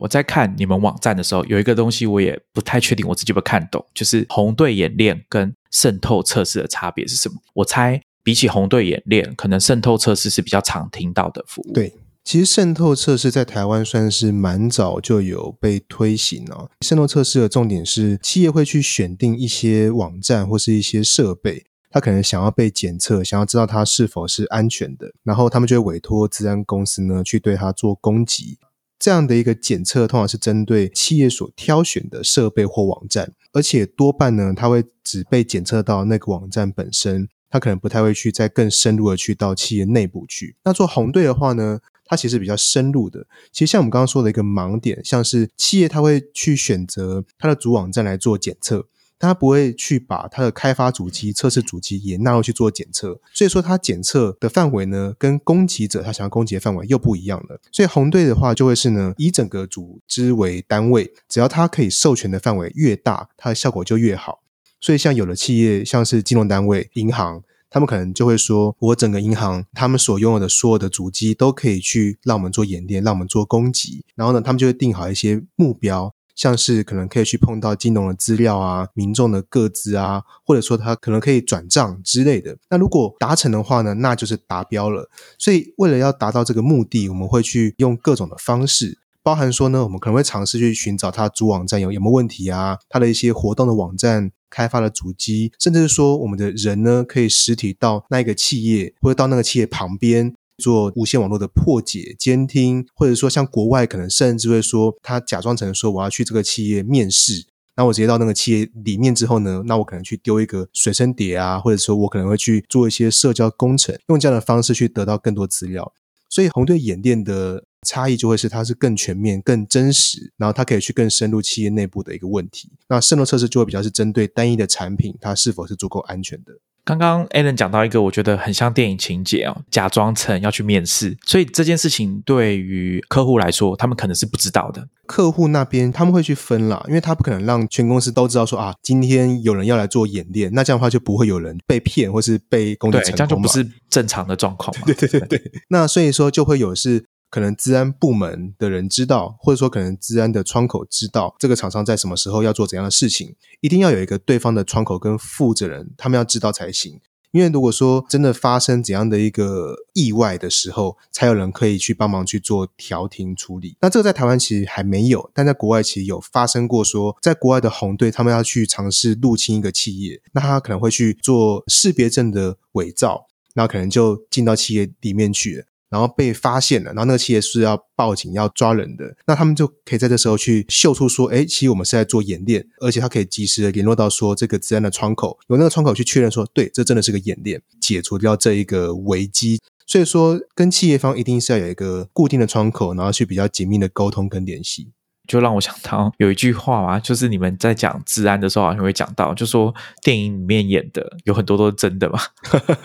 [0.00, 7.36] 我在看你们网站的时候，有一个东西我也不太确定我自己有没有看懂，就是红队演练跟渗透测试的差别是什么？
[7.54, 11.72] 我猜比起红队演练，可能渗透测试是比较常听到的服务。
[11.72, 16.70] 对，其实渗透测试在台湾算是蛮早就有被推行了。
[16.82, 28.58] 渗透测试的重点是，企业会去选定一些网站或是一些设备，他可能想要被检测，想要知道它是否是安全的，然后他们就会委托治安公司呢去对它做攻击。
[28.98, 40.56] 这样的一个检测，通常是针对企业所挑选的设备或网站，而且多半呢，它会只被检测到那个网站本身，它可能不太会去再更深入的去到企业内部去。
[40.64, 43.26] 那做红队的话呢，它其实比较深入的。
[43.52, 48.86] 其实像我们刚刚说的一个盲点，像是企业它会去选择它的主网站来做检测。
[49.18, 57.60] 他不会去把它的开发主机、测试主机也纳入去做检测，所以说它检测的范围呢，跟攻击者他想要攻击的范围又不一样了。
[57.72, 64.40] 所以红队的话就会是呢，以整个组织为单位，只要它可以授权的范围越大，它的效果就越好。
[64.80, 76.14] 所以像有的企业，像是金融单位、银行，他们可能就会说，我整个银行他们所拥有的所有的主机都可以去让我们做演练，让我们做攻击，然后呢，他们就会定好一些目标。
[76.38, 82.56] 像是可能可以去碰到金融的资料啊、民众的个资啊，或者说他可能可以转账之类的。
[82.70, 85.10] 那如果达成的话呢，那就是达标了。
[85.36, 100.32] 所以为了要达到这个目的，我们会去用各种的方式，包含说呢，我们可能会尝试去寻找它主网站有有没有问题啊，它的一些活动的网站开发的主机，甚至是说我们的人呢可以实体到那一个企业或者到那个企业旁边。
[100.58, 115.92] 做无线网络的破解、监听，或者说像国外可能甚至会说，他假装成说我要去这个企业面试，那我直接到那个企业里面之后呢，那我可能去丢一个随身碟啊，或者说我可能会去做一些社交工程，用这样的方式去得到更多资料。
[116.28, 122.70] 所以红队演练的差异就会是它是更全面、更真实，然后它可以去更深入企业内部的一个问题。
[122.88, 126.52] 那渗透测试就会比较是针对单一的产品，它是否是足够安全的。
[126.88, 134.88] 刚刚 Alan 讲到一个，我觉得很像电影情节哦，假装成要去面试，所以这件事情对于客户来说，他们可能是不知道的。
[135.06, 144.84] 客户那边他们会去分啦，因为他不可能让全公司都知道说啊，今天有人要来做演练，那这样的话就不会有人被骗或是被攻击成功这样就不是正常的状况嘛。
[144.88, 147.04] 对对对对，那所以说就会有是。
[147.30, 157.00] 可能治安部门的人知道，或者说可能治安的窗口知道这个厂商在什么时候要做怎样的事情，一定要有一个对方的窗口跟负责人，他们要知道才行。
[157.30, 163.76] 因为如果说真的发生怎样的一个意外的时候，才有人可以去帮忙去做调停处理。
[163.82, 166.82] 那这个在台湾其实还没有，但在国外其实有发生过。
[166.82, 175.64] 说在国外的红队，他们要去尝试入侵一个企业，那他可能会去做识别证的伪造，那可能就进到企业里面去了。
[175.90, 189.60] 然后被发现了，然后那个企业是要报警要抓人的，那他们就可以在这时候去秀出说，哎，其实我们是在做演练，而且他可以及时的联络到说这个治安的窗口，有那个窗口去确认说，对，这真的是个演练，解除掉这一个危机。
[189.86, 194.88] 所以说，跟企业方一定是要有一个固定的窗口，然后去比较紧密的沟通跟联系。
[195.28, 199.72] 就让我想到 有一句话嘛，就是你们在讲治安的时候，好像会讲到，就说
[200.02, 202.18] 电影里面演的有很多都是真的嘛，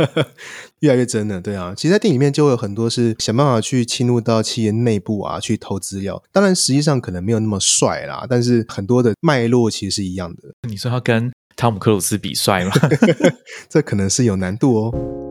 [0.81, 1.73] 越来越真的，对啊。
[1.75, 6.21] 其实，在电影里面就会有很多是想办法去侵入到企业内部啊，去偷资料。
[6.31, 10.53] 当然，实际上可能没有那么帅啦，但是很多的脉络其实是一样的。
[10.67, 12.71] 你说要跟汤姆克鲁斯比帅吗？
[13.69, 15.22] 这可能是有难度哦。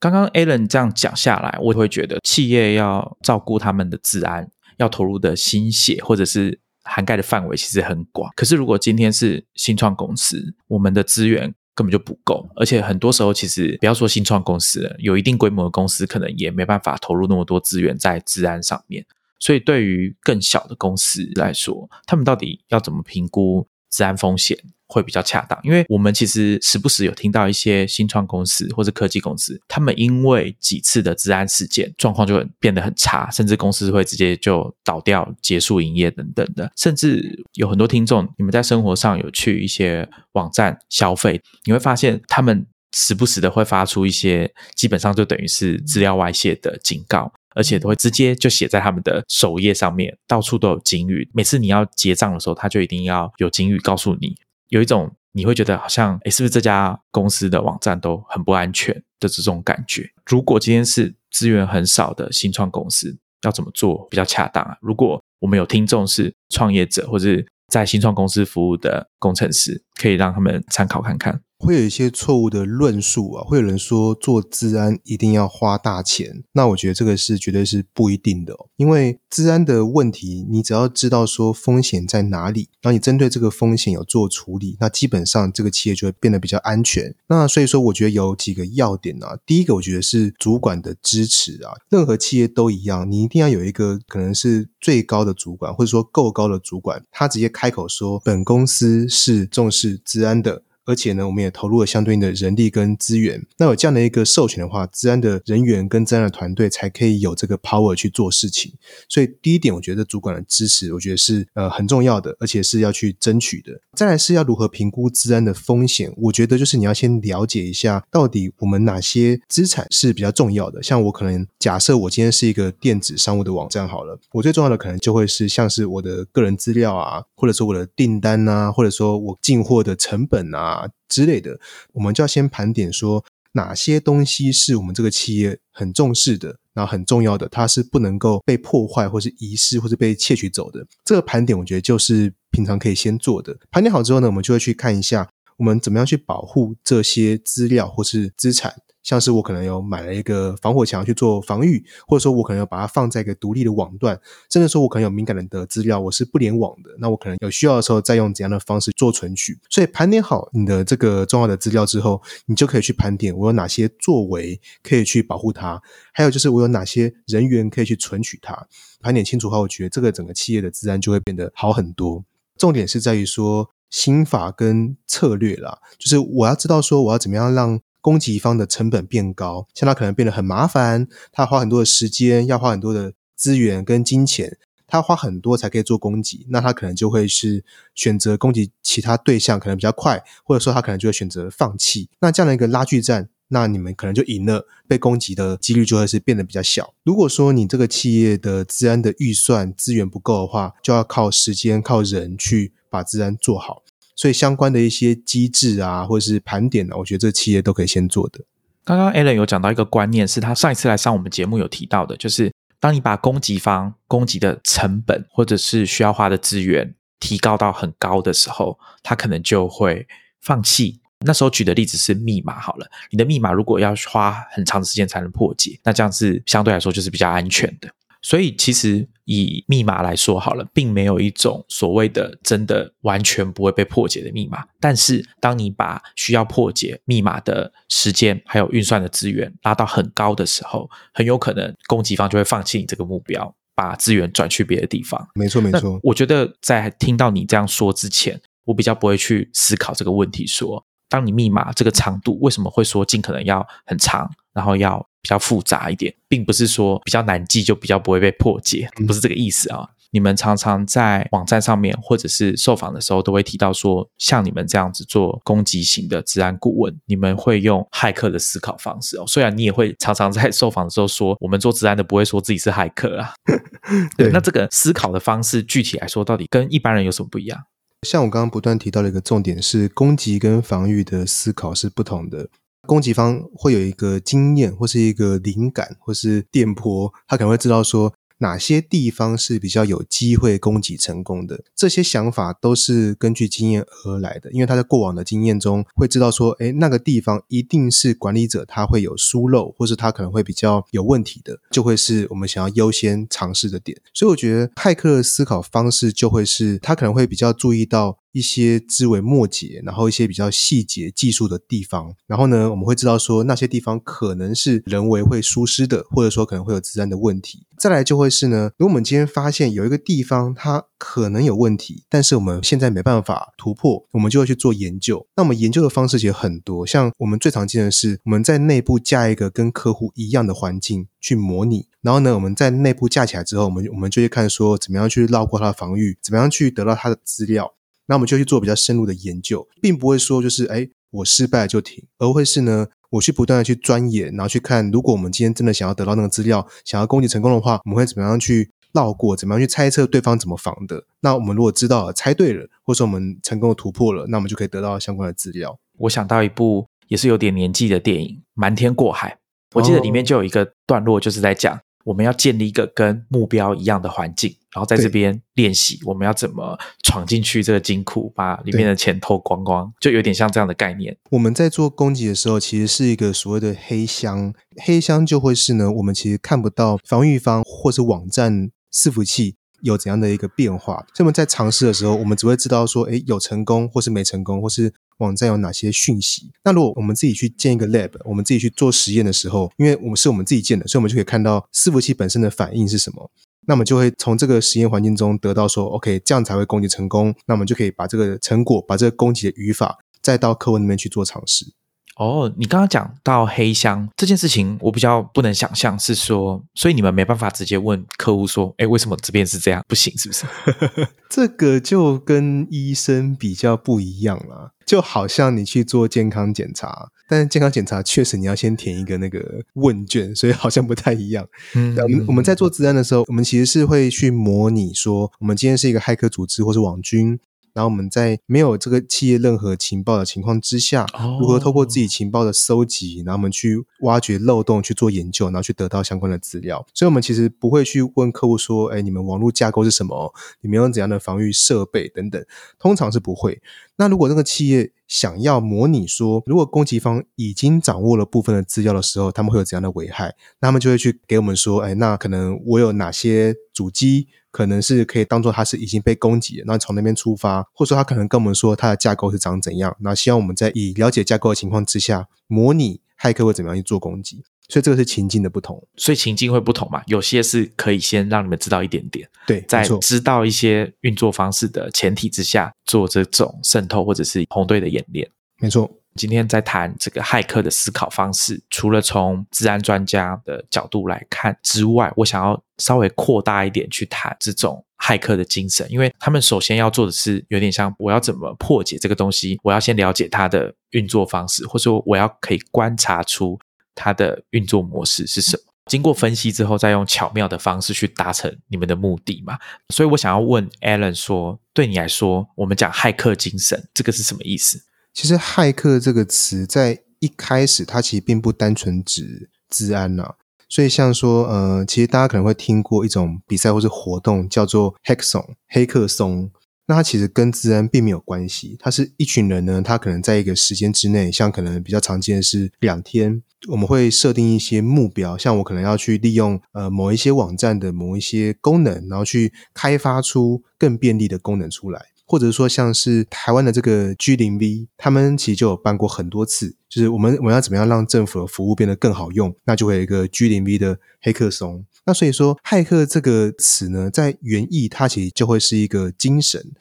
[0.00, 8.30] 刚刚 Alan 这样讲下来，我会觉得企业要照顾他们的治安，要投入的心血或者是涵盖的范围其实很广。
[8.36, 19.04] 可是如果今天是新创公司，我们的资源根本就不够，而且很多时候其实不要说新创公司了，有一定规模的公司可能也没办法投入那么多资源在治安上面。
[19.40, 24.56] 所以对于更小的公司来说，他们到底要怎么评估治安风险？
[24.88, 36.70] 会比较恰当，因为我们其实时不时有听到一些新创公司或者科技公司，他们因为几次的治安事件，状况就很变得很差，甚至公司会直接就倒掉、结束营业等等的。
[36.76, 42.66] 甚至有很多听众，你们在生活上有去一些网站消费，你会发现他们
[42.96, 51.28] 时不时的会发出一些，基本上就等于是资料外泄的警告，而且都会直接就写在他们的首页上面，到处都有警语。
[51.34, 54.34] 每次你要结账的时候，他就一定要有警语告诉你。
[54.68, 60.10] 有一种你会觉得好像，哎，是不是这家公司的网站都很不安全的这种感觉？
[60.26, 64.76] 如果今天是资源很少的新创公司，要怎么做比较恰当啊？
[64.80, 67.28] 如果我们有听众是创业者，或者
[67.68, 71.40] 在新创公司服务的工程师，可以让他们参考看看。
[71.58, 87.14] 会有一些错误的论述啊，会有人说做治安一定要花大钱，那我觉得这个是绝对是不一定的，因为治安的问题，你只要知道说风险在哪里，然后你针对这个风险有做处理，那基本上这个企业就会变得比较安全。
[87.26, 100.62] 那所以说，我觉得有几个要点啊，第一个我觉得是主管的支持啊，任何企业都一样，你一定要有一个可能是最高的主管，或者说够高的主管，他直接开口说本公司是重视治安的。
[100.88, 103.44] 而且呢，我们也投入了相对应的人力跟资源。
[103.58, 108.72] 那有这样的一个授权的话，治安的人员跟治安的团队才可以有这个 power 去做事情。
[109.06, 113.78] 所以第一点，我觉得主管的支持，我觉得是呃很重要的，而且是要去争取的。
[113.94, 120.82] 再来是要如何评估治安的风险，我觉得就是你要先了解一下，到底我们哪些资产是比较重要的。
[120.82, 130.77] 像我可能假设我今天是一个电子商务的网站好了，我最重要的可能就会是像是我的个人资料啊，或者说我的订单啊，或者说我进货的成本啊。
[130.78, 131.58] 啊之类的，
[131.92, 140.86] 我们就要先盘点说哪些东西是我们这个企业很重视的，然后很重要的，它是不能够被破坏，或是遗失，或是被窃取走的。
[141.04, 143.56] 这个盘点，我觉得就是平常可以先做的。
[143.70, 145.28] 盘点好之后呢，我们就会去看一下，
[145.58, 148.74] 我们怎么样去保护这些资料或是资产。
[149.00, 159.58] 像是我可能有买了一个防火墙去做防御，或者说我可能要把它放在一个独立的网段，甚至说我可能有敏感的资料，我是不联网的，那我可能有需要的时候再用怎样的方式做存取。
[159.70, 165.80] 所以盘点好你的这个重要的资料之后，你就可以去盘点我有哪些作为可以去保护它，
[166.12, 168.66] 还有就是我有哪些人员可以去存取它。
[169.00, 172.22] 盘点清楚后，我觉得这个整个企业的治安就会变得好很多。
[172.58, 177.80] 重点是在于说心法跟策略啦，就是我要知道说我要怎么样让。
[178.00, 187.64] 供给方的成本变高，像他可能变得很麻烦，他花很多的时间，要花很多的资源跟金钱，他花很多才可以做供给，那他可能就会是
[187.96, 192.08] 选择供给其他对象，可能比较快，或者说他可能就会选择放弃。
[192.20, 196.94] 那这样的一个拉锯战，那你们可能就赢了，被攻击的几率就会是变得比较小。
[197.02, 203.82] 如果说你这个企业的治安的预算资源不够的话，就要靠时间、靠人去把治安做好。
[204.16, 208.40] 所以相关的一些机制啊，或者是盘点呢，我觉得这企业都可以先做的。
[208.84, 220.06] 刚刚 Alan 有讲到一个观念，是他上一次来上我们节目有提到的，就是当你把攻击方攻击的成本或者是需要花的资源提高到很高的时候，他可能就会
[220.40, 221.00] 放弃。
[221.24, 227.88] 那时候举的例子是密码好了，你的密码如果要花很长时间才能破解，那这样是相对来说就是比较安全的。
[228.22, 234.64] 所以其实以密码来说好了，并没有一种所谓的真的完全不会被破解的密码。
[234.80, 245.28] 但是当你把需要破解密码的时间还有运算的资源拉到很高的时候，很有可能攻击方就会放弃你这个目标，把资源转去别的地方。
[245.34, 246.00] 没错，没错。
[246.02, 248.40] 我觉得在听到你这样说之前。
[248.64, 250.84] 我比较不会去思考这个问题说。
[251.08, 259.88] 当你密码这个长度为什么会说尽可能要很长，然后要比较复杂一点，并不是说比较难记就比较不会被破解，不是这个意思啊。
[260.10, 269.24] 你们常常在网站上面或者是受访的时候都会提到说，像你们这样子做攻击型的治安顾问，你们会用骇客的思考方式哦。
[269.26, 273.34] 虽然你也会常常在受访的时候说，我们做治安的不会说自己是骇客啊。
[274.16, 277.64] 对，那这个思考的方式具体来说，到底跟一般人有什么不一样？
[278.06, 282.48] 像我刚刚不断提到的一个重点是，攻击跟防御的思考是不同的。
[282.88, 288.12] 攻击方会有一个经验，或是一个灵感，或是电波，他可能会知道说。
[288.40, 291.64] 哪些地方是比较有机会攻击成功的？
[291.74, 304.00] 这些想法都是根据经验而来的，因为他在过往的经验中会知道说，哎，那个地方一定是管理者他会有疏漏，或是他可能会比较有问题的，就会是我们想要优先尝试的点。
[304.14, 308.18] 所以我觉得骇客的思考方式就会是他可能会比较注意到。
[308.32, 317.66] 一些枝微末节，然后一些比较细节技术的地方，然后呢，我们会知道说那些地方可能是人为会疏失的，或者说可能会有自然的问题。
[317.78, 325.24] 再来就会是呢，如果我们今天发现有一个地方它可能有问题，但是我们现在没办法突破，我们就会去做研究。
[325.36, 337.72] 那我们研究的方式其实很多，像我们最常见的是我们在内部架一个跟客户一样的环境去模拟，然后呢，我们在内部架起来之后，我们我们就去看说怎么样去绕过它的防御，怎么样去得到它的资料。
[338.08, 351.04] 那我们就去做比较深入的研究，并不会说就是哎，我失败就停，而会是呢，我去不断的去钻研，然后去看，如果我们今天真的想要得到那个资料，想要攻击成功的话，我们会怎么样去绕过，怎么样去猜测对方怎么防的？
[351.20, 355.78] 那我们如果知道了，猜对了，或者说我们成功的突破了，那我们就可以得到相关的资料。
[355.98, 359.30] 我想到一部也是有点年纪的电影《瞒天过海》，
[359.74, 361.78] 我记得里面就有一个段落，就是在讲。
[362.04, 371.16] 我们要建立一个跟目标一样的环境，然后在这边练习我们要怎么闯进去这个金库，把里面的钱偷光光，就有点像这样的概念。
[371.30, 374.52] 我们在做攻击的时候，其实是一个所谓的黑箱，
[374.84, 384.92] 黑箱就会是呢，我们其实看不到防御方或是网站伺服器有怎样的一个变化，所以我们在尝试的时候，我们只会知道说，哎，有成功或是没成功，或是。
[385.18, 386.52] 网站有哪些讯息？
[386.62, 393.28] 那如果我们自己去建一个 lab，我们自己去做实验的时候，因为我们是我们自己建的，所以我们就可以看到伺服器本身的反应是什么。
[393.68, 397.34] 那么就会从这个实验环境中得到说，OK，这样才会攻击成功。
[397.46, 401.74] 那我们就可以把这个成果，把这个攻击的语法，再到客户那边去做尝试。
[402.16, 409.84] 哦，你刚刚讲到黑箱这件事情，我比较不能想象，是说，所以你们没办法直接问客户说，哎，为什么这边是这样？
[409.86, 410.46] 不行，是不是？
[411.30, 421.46] 这个就跟医生比较不一样了，就好像你去做健康检查，但是健康检查确实你要先填一个那个问卷，所以好像不太一样。
[421.74, 427.38] 嗯，我们我们在做治安的时候，我们其实是会去模拟说，我们今天是一个骇客组织或是网军。
[427.78, 431.06] 然后我们在没有这个企业任何情报的情况之下，
[431.38, 436.84] 如何透过自己情报的搜集，然后我们去挖掘漏洞去做研究，然后去得到相关的资料。
[436.92, 440.34] 所以，我们其实不会去问客户说：“哎，你们网络架构是什么？
[440.60, 442.44] 你们用怎样的防御设备等等？”
[442.80, 443.62] 通常是不会。
[443.94, 450.34] 那如果那个企业想要模拟说，如果攻击方已经掌握了部分的资料的时候，他们会有怎样的危害？
[450.60, 464.42] 那他们就会去给我们说：“哎，那可能我有哪些主机？”可能是可以当做它是已经被攻击了，那从那边出发，或者说他可能跟我们说它的架构是长怎样，那希望我们在以了解架构的情况之下，模拟骇客会怎么样去做攻击。
[464.70, 467.02] 所以这个是情境的不同，所以情境会不同嘛？
[467.06, 475.26] 有些是可以先让你们知道一点点，对，在知道一些运作方式的前提之下，做这种渗透或者是红队的演练，
[475.60, 475.90] 没错。
[476.16, 493.56] 今天在谈这个骇客的思考方式，除了从治安专家的角度来看之外，我想要稍微扩大一点去谈这种骇客的精神，因为他们首先要做的是有点像我要怎么破解这个东西，我要先了解它的运作方式，或者说我要可以观察出
[493.94, 499.56] 它的运作模式是什么，经过分析之后，再用巧妙的方式去达成你们的目的嘛。
[499.90, 504.82] 所以我想要问 Alan 说，对你来说，我们讲骇客精神，这个是什么意思？
[505.20, 510.36] 其实“骇客”这个词在一开始，它其实并不单纯指治安呐。
[510.68, 516.52] 所以，像说，呃，其实大家可能会听过一种比赛或是活动，叫做 “Hackathon” 黑客松。
[516.86, 518.76] 那它其实跟治安并没有关系。
[518.78, 532.06] 它是一群人呢，他可能在一个时间之内，像可能比较常见的是两天，我们会设定一些目标，像我可能要去利用呃某一些网站的某一些功能，然后去开发出更便利的功能出来。
[532.28, 541.86] 或者说，像是台湾的这个 G 零 V，他们其实就有办过很多次，就是我们我们要怎么样让政府的服务变得更好用，那就会有一个 G 零 V 的黑客松。
[542.04, 546.72] 那所以说，骇客这个词呢，在原意它其实就会是一个精神，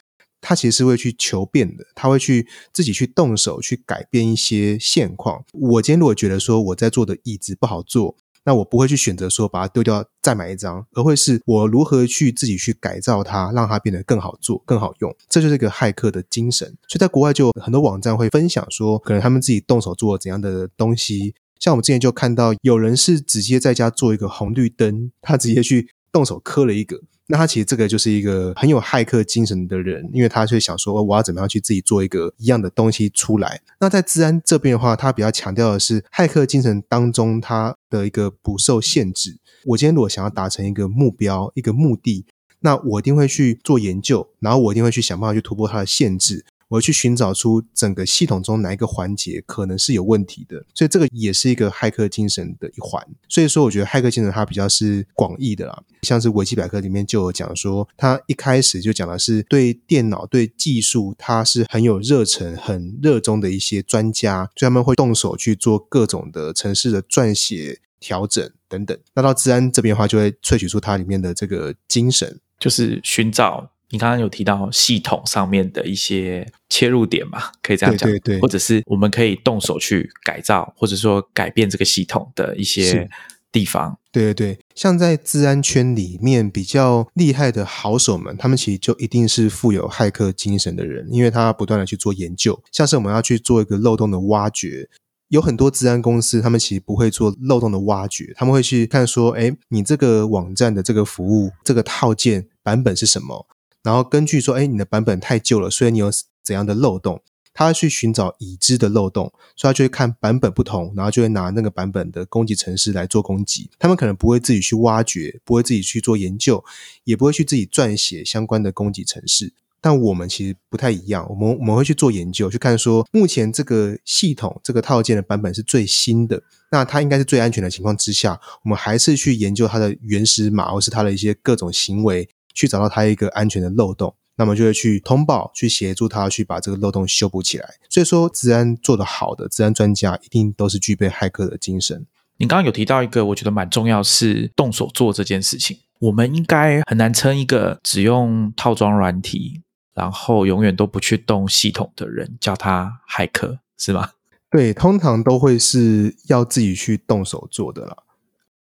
[0.42, 5.44] 他其实是会去求变的，他会去自己去动手去改变一些现况。
[5.54, 8.16] 我今天如果觉得说我在做的椅子不好做，
[8.48, 15.14] 那我不会去选择说把它丢掉再买一张，而会是我如何去自己去改造它，让它变得更好做、更好用。
[15.28, 16.66] 这就是一个骇客的精神。
[16.88, 21.36] 所以在国外就很多网站会分享说，可能他们自己动手做怎样的东西。
[21.60, 27.02] 像我们之前就看到有人是直接在家做一个红绿灯，他直接去动手刻了一个。
[27.30, 33.62] 那他其实这个就是一个很有骇客精神的人，因为他就想说，我要怎么样去自己做一个一样的东西出来。
[33.80, 39.38] 那在治安这边的话，他比较强调的是骇客精神当中他的一个不受限制。
[39.66, 42.26] 我今天如果想要达成一个目标、一个目的，
[42.62, 46.46] 那我一定会去做研究，然后我一定会去想办法去突破它的限制。
[46.70, 53.06] 我去寻找出整个系统中哪一个环节可能是有问题的，所以这个也是一个骇客精神的一环。
[53.30, 68.98] 所以说，我觉得骇客精神它比较是广义的啦，像是维基百科里面就有讲说，他一开始就讲的是对电脑、对技术，他是很有热忱、很热衷的一些专家，所以他们会动手去做各种的城市的撰写、调整等等。
[69.14, 73.72] 那到治安这边的话，就会萃取出它里面的这个精神，就是寻找。
[73.90, 77.44] 你刚刚有提到系统上面的一些切入点嘛？
[77.62, 83.10] 可以这样讲，对对，或者是我们可以动手去改造，或者说改变这个系统的一些
[83.52, 83.98] 地方。
[84.12, 92.60] 对对对，像在治安圈里面比较厉害的好手们，他们其实就一定是富有骇客精神的人，因为他不断的去做研究。
[92.72, 94.90] 像是我们要去做一个漏洞的挖掘，
[95.30, 103.48] 有很多治安公司，他们其实不会做漏洞的挖掘，他们会去看说，哎，你这个网站的这个服务这个套件版本是什么？
[103.88, 106.12] 然后根据说，哎，你的版本太旧了，所以你有
[106.44, 107.22] 怎样的漏洞？
[107.54, 113.70] 他去寻找已知的漏洞，所以他就会看版本不同，然后就会拿那个版本的攻击程式来做攻击。
[113.80, 116.62] 他们可能不会自己去挖掘，不会自己去做研究，
[117.06, 119.54] 也不会去自己撰写相关的攻击程式。
[119.80, 132.28] 但我们其实不太一样，我们我们会去做研究，去看说目前这个系统这个套件的版本是最新的，那它应该是最安全的情况之下，我们还是去研究它的原始码，或是它的一些各种行为。
[132.58, 137.76] 去找到它一个安全的漏洞，那么就会去通报，去协助他去把这个漏洞修补起来。
[137.88, 142.08] 所以说，治安做得好的治安专家，一定都是具备骇客的精神。
[142.38, 145.78] 你刚刚有提到一个，我觉得蛮重要，是动手做这件事情。
[146.00, 149.62] 我们应该很难称一个只用套装软体，
[149.94, 154.10] 然后永远都不去动系统的人，叫他骇客，是吗？
[154.50, 157.96] 对，通常都会是要自己去动手做的啦。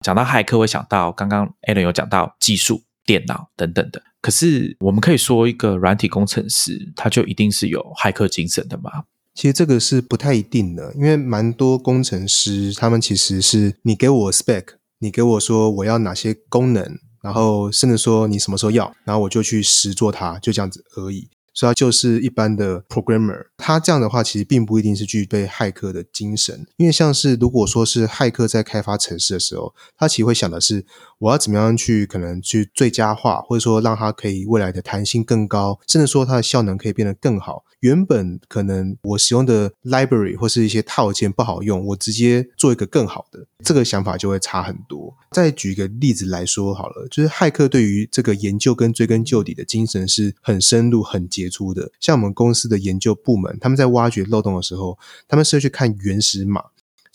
[0.01, 2.81] 讲到骇客，会想到刚刚 Alan 有讲到技术。
[3.05, 9.03] 电脑等等的，可是我们可以说一个软体工程师，他就一定是有骇客精神的吗？
[9.33, 14.65] 其实这个是不太一定的，因为蛮多工程师，他们其实是你给我 spec，
[14.99, 21.29] 你给我说我要哪些功能，然后甚至说你什么时候要，然后我就去实做它，就这样子而已。
[21.57, 30.85] 所以他就是一般的 programmer，他这样的话其实并不一定是具备骇客的精神，因为像是如果说是骇客在开发城市的时候，他其实会想的是
[31.25, 37.63] 我要怎么样去可能去最佳化，或者说让它可以未来的弹性更高，甚至说它的效能可以变得更好。
[37.79, 45.11] 原本可能我使用的 library 或是一些套件不好用，我直接做一个更好的，这个想法就会差很多。
[45.31, 51.91] 再举一个例子来说好了，就是骇客对于这个研究跟追根究底的精神是很深入、很杰出的。
[51.99, 56.61] 像我们公司的研究部门，他们在挖掘漏洞的时候，他们是去看原始码。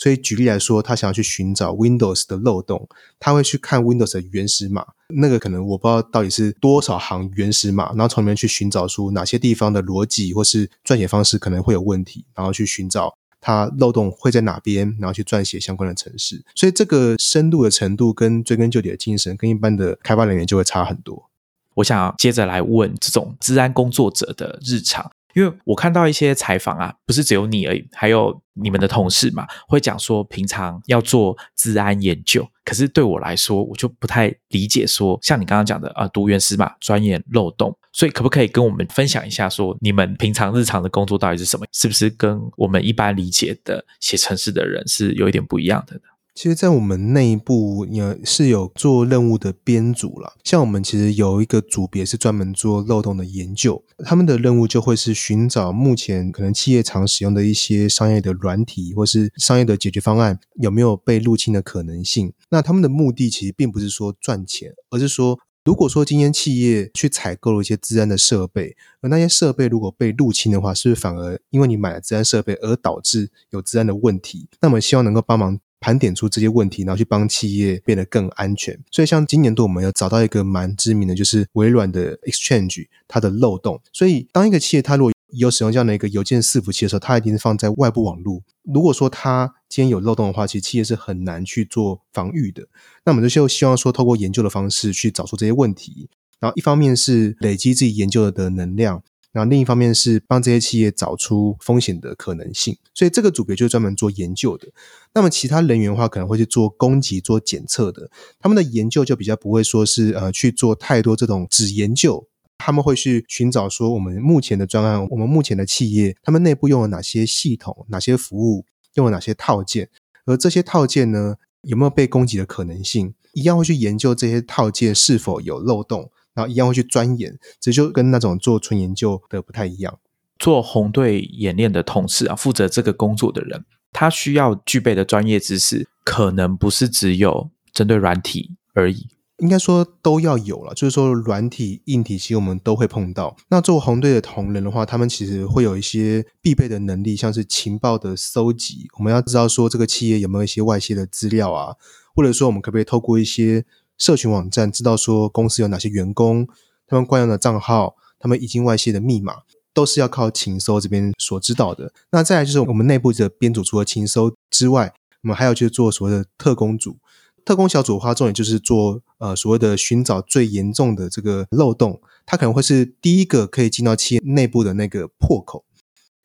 [0.00, 2.88] 所以举例来说，他想要去寻找 Windows 的漏洞，
[3.18, 4.86] 他会去看 Windows 的原始码。
[5.08, 16.42] 那个可能我不知道到底是多少行原始码，然后从里面去寻找出哪些地方的逻辑或是撰写方式可能会有问题，然后去寻找它漏洞会在哪边，然后去撰写相关的程式。
[16.54, 21.28] 所以这个深度的程度跟追根究底的精神，跟一般的开发人员就会差很多。
[21.74, 25.12] 我想接着来问这种治安工作者的日常。
[25.34, 32.46] 因为我看到一些采访啊，不是只有你而已，还有你们的同事嘛，会讲说平常要做治安研究。
[32.64, 37.76] 可是对我来说，我就不太理解说，像你刚刚讲的啊，读原始码、钻研漏洞。
[37.92, 41.66] 所以可不可以跟我们分享一下，说你们平常日常的工作到底是什么？
[41.72, 46.02] 是不是跟我们一般理解的写程式的人是有一点不一样的呢？
[46.32, 50.34] 其实，在我们内部也是有做任务的编组了。
[50.44, 62.32] 像我们其实有一个组别是专门做漏洞的研究，他们的任务就会是寻找目前可能企业常使用的一些商业的软体或是商业的解决方案有没有被入侵的可能性。
[62.48, 74.48] 那他们的目的其实并不是说赚钱，而是说，如果说今天企业去采购了一些治安的设备，而那些设备如果被入侵的话，是不是反而因为你买了治安设备而导致有治安的问题？
[74.62, 75.58] 那么希望能够帮忙。
[75.80, 78.78] 盘点出这些问题，然后去帮企业变得更安全。
[78.90, 83.80] 所以像今年度我们有找到一个蛮知名的，就是微软的 Exchange 它的漏洞。
[83.92, 88.42] 所以当一个企业它如果有使用这样的一个邮件伺服器的时候，它一定是放在外部网络。
[88.64, 92.66] 如果说它今天有漏洞的话，其实企业是很难去做防御的。
[93.04, 96.08] 那我们就希望说，透过研究的方式去找出这些问题，
[96.40, 99.02] 然后一方面是累积自己研究的能量，
[99.32, 102.76] 然后另一方面是帮这些企业找出风险的可能性。
[102.94, 104.68] 所以这个组别就是专门做研究的。
[105.14, 108.10] 那么其他人员的话，可能会去做攻击、做检测的。
[108.38, 112.26] 他们的研究就比较不会说是呃去做太多这种只研究。
[112.62, 118.66] 他们会去寻找说，我们目前的专案，我们目前的企业，他们内部用了哪些系统、哪些服务，
[118.96, 119.88] 用了哪些套件，
[120.26, 123.14] 而这些套件呢，有没有被攻击的可能性？
[123.32, 127.38] 一样会去研究这些套件是否有漏洞，然后一样会去钻研。
[127.60, 129.98] 这就跟那种做纯研究的不太一样。
[130.38, 139.08] 做红队演练的同事啊，负责这个工作的人，他需要具备的专业知识，可能不是只有针对软体而已。
[139.38, 143.34] 应该说都要有了，就是说软体、硬体其实我们都会碰到。
[143.48, 148.86] 那做红队的同仁的话，他们其实会有一些必备的能力，像是情报的搜集。
[148.98, 151.74] 我们要知道说这个企业有没有一些外泄的资料啊，
[152.14, 153.64] 或者说我们可不可以透过一些
[154.00, 156.48] 社群网站，知道说公司有哪些员工，
[156.88, 159.34] 他们惯用的账号，他们已经外泄的密码，
[159.74, 161.92] 都是要靠情搜这边所知道的。
[162.10, 166.96] 那再来就是我们内部的编组，除了情搜之外，我们还有就是做所谓的特工组。
[167.44, 175.64] 特工小组的话，重点就是做呃所谓的寻找最严重的这个漏洞，它可能会是第一个可以进到企业内部的那个破口。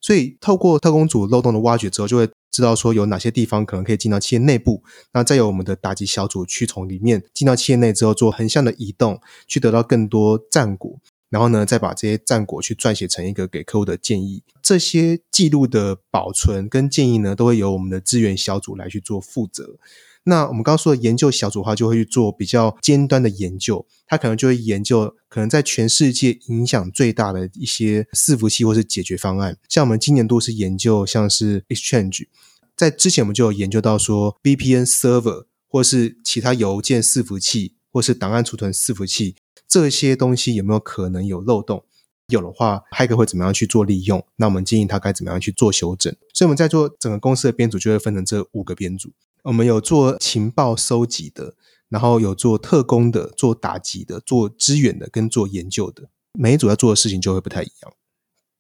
[0.06, 4.84] 所以透过特工组漏洞的挖掘之后，就会知道说有哪些地方可能可以进到企业内部。
[5.14, 11.00] 那再由我们的打击小组去从里面进到企业内之后，做横向的移动，去得到更多战果，
[11.32, 14.44] 然后呢再把这些战果去撰写成一个给客户的建议。
[14.62, 19.80] 这些记录的保存跟建议呢，都会由我们的资源小组来去做负责。
[20.28, 29.58] 那我们刚刚说的研究小组的话，就会去做比较尖端的研究，他可能就会研究可能在全世界影响最大的一些伺服器或是解决方案。
[29.70, 32.28] 像我们今年度是研究像是 Exchange，
[32.76, 39.36] 在之前我们就有研究到说 VPN Server 或是其他邮件伺服器或是档案储存伺服器
[39.68, 41.84] 这些东西有没有可能有漏洞？
[42.30, 44.26] 有的话，Hacker 会怎么样去做利用？
[44.38, 46.12] 那我们建议他该怎么样去做修正？
[46.34, 49.12] 所以我们在做整个公司的编组就会分成这五个编组。
[49.46, 51.54] 我们有做情报收集的，
[51.88, 56.10] 然后有做特工的，做打击的，做支援的，跟做研究的。
[56.34, 57.94] 每一组要做的事情就会不太一样。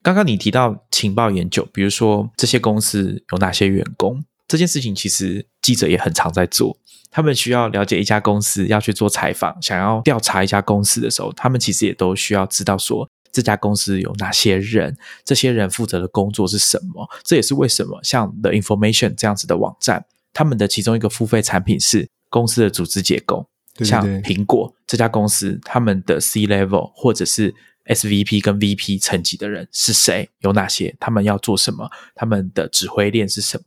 [0.04, 6.78] 刚刚你提到情报研究，比如说这些公司有哪些员工，这件事情其实记者也很常在做。
[7.10, 17.10] 他们需要了解一家公司，要去做采访，想要调查一家公司的时候，他们其实也都需要知道说这家公司有哪些人，这些人负责的工作是什么。
[17.24, 20.06] 这也是为什么像 The Information 这样子的网站。
[20.36, 23.48] 他们的其中一个付费产品是公司的组织结构，
[23.80, 27.56] 像苹果这家公司，他们的 C level 或者是
[27.86, 30.30] SVP 跟 VP 层级的人是谁？
[30.40, 30.94] 有哪些？
[31.00, 31.90] 他们要做什么？
[32.14, 33.64] 他们的指挥链是什么？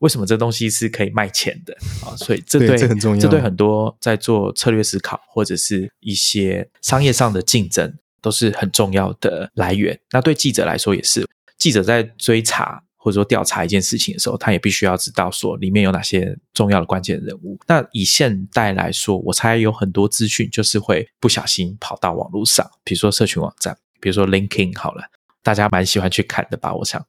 [0.00, 2.16] 为什么这东西是可以卖钱的啊？
[2.16, 10.00] 所以这对这很重要，这对很多在做策略思考或者是一些商业上的竞争都是很重要的来源。
[10.10, 11.24] 那对记者来说也是，
[11.56, 12.82] 记者在追查。
[13.02, 17.58] 或者说调查一件事情的时候，他也必须要知道说里面有哪些重要的关键人物。
[17.66, 25.04] 那以现代来说，我猜有很多资讯就是会不小心跑到网络上，比如说社群网站，比如说 linkin 好了，
[25.42, 26.74] 大家蛮喜欢去看的吧？
[26.74, 27.02] 我想，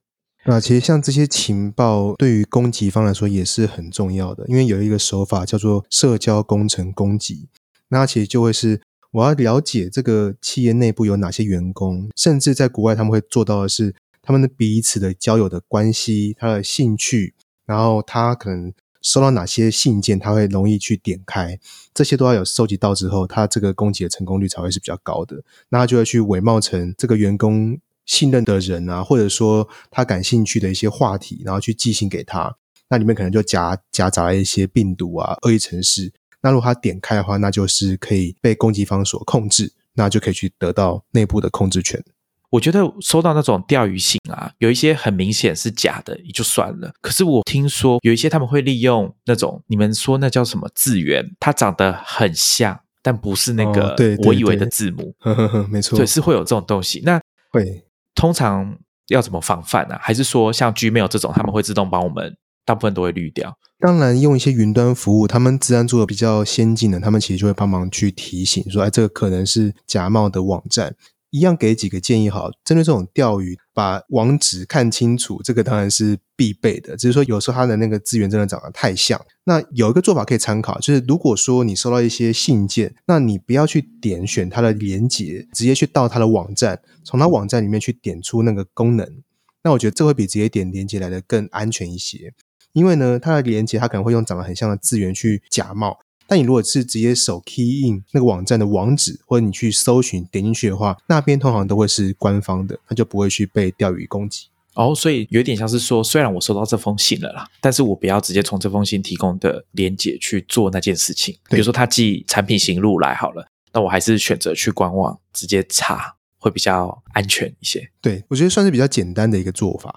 [0.46, 7.50] 那其实像这些情报对于攻击方来说也是很重要的，因为有一个手法叫做社交工程攻击，
[7.90, 8.80] 那其实就会是
[9.12, 13.94] 我要了解这个企业内部有哪些员工，甚至在国外他们会做到的是。
[14.22, 17.34] 他们的彼此的交友的关系，他的兴趣，
[17.66, 21.60] 然后他可能收到哪些信件，他会容易去点开，
[21.94, 25.44] 这些都要有收集到之后，他这个攻击的成功率才会是比较高的。
[25.70, 32.56] 那他就会去伪冒成这个员工信任的人啊，或者说他感兴趣的一些话题，然后去寄信给他。
[32.90, 36.12] 那里面可能就夹夹杂一些病毒啊、恶意程式。
[36.42, 42.04] 那如果他点开的话，那就是可以被攻击方所控制，那就可以去得到内部的控制权。
[42.52, 46.92] 我觉得收到那种钓鱼信啊，有一些很明显是假的，也就算了。
[47.02, 53.96] 可是我听说有一些他们会利用那种你们说那叫什么字源，它长得很像，但不是那个
[54.26, 55.16] 我以为的字母。
[55.24, 57.02] 呵呵呵，没错，对，是会有这种东西。
[57.06, 57.20] 那
[57.52, 57.84] 会
[58.14, 58.78] 通常
[59.08, 59.98] 要怎么防范呢？
[60.02, 62.36] 还是说像 Gmail 这种，他们会自动帮我们，
[62.66, 63.58] 大部分都会滤掉？
[63.80, 70.94] 当然，用一些云端服务，他们自然做的比较先进的，他们其实就会帮忙去提醒说，哎，这个可能是假冒的网站。
[71.32, 72.52] 一样给几个建议哈。
[72.64, 76.96] 针对这种钓鱼，把网址看清楚，这个当然是必备的。
[76.96, 79.20] 只是说有时候它的那个资源真的长得太像。
[79.46, 89.24] 那有一个做法可以参考，就是如果说你收到一些信件，那你不要去点选它的连接，直接去到它的网站，从它网站里面去点出那个功能。
[89.64, 92.34] 那我觉得这会比直接点连接来的更安全一些，
[92.74, 96.00] 因为呢，它的连接它可能会用长得很像的资源去假冒。
[96.32, 104.46] 但你如果是直接手 key in 那个网站的网址，或者你去搜寻点进去的话，那边通常都会是官方的，它就不会去被钓鱼攻击。
[104.76, 111.36] 哦，所以有点像是说，虽然我收到这封信了啦，但是我不要直接从这封信提供的连接去做那件事情。
[111.50, 117.92] 比如说他寄产品行录来好了，那我还是选择去官网直接查，会比较安全一些。
[118.00, 119.94] 对我觉得算是比较简单的一个做法。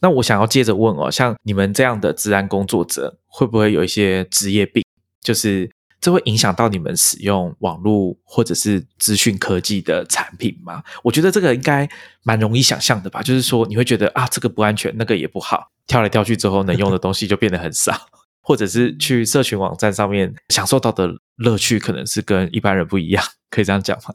[0.00, 4.82] 那我想要接着问哦，像你们这样的治安工作者，会不会有一些职业病？
[5.24, 5.68] 就是
[6.00, 10.84] 这会影响到你们使用网络或者是资讯科技的产品吗？
[11.02, 11.88] 我觉得这个应该
[12.22, 13.22] 蛮容易想象的吧。
[13.22, 17.98] 就是说你会觉得啊，这个不安全，那个也不好，跳来跳去之后能用的东西就变得很少，
[18.42, 24.14] 或者是去社群网站上面享受到的乐趣可能是跟一般人不一样，可以这样讲吗？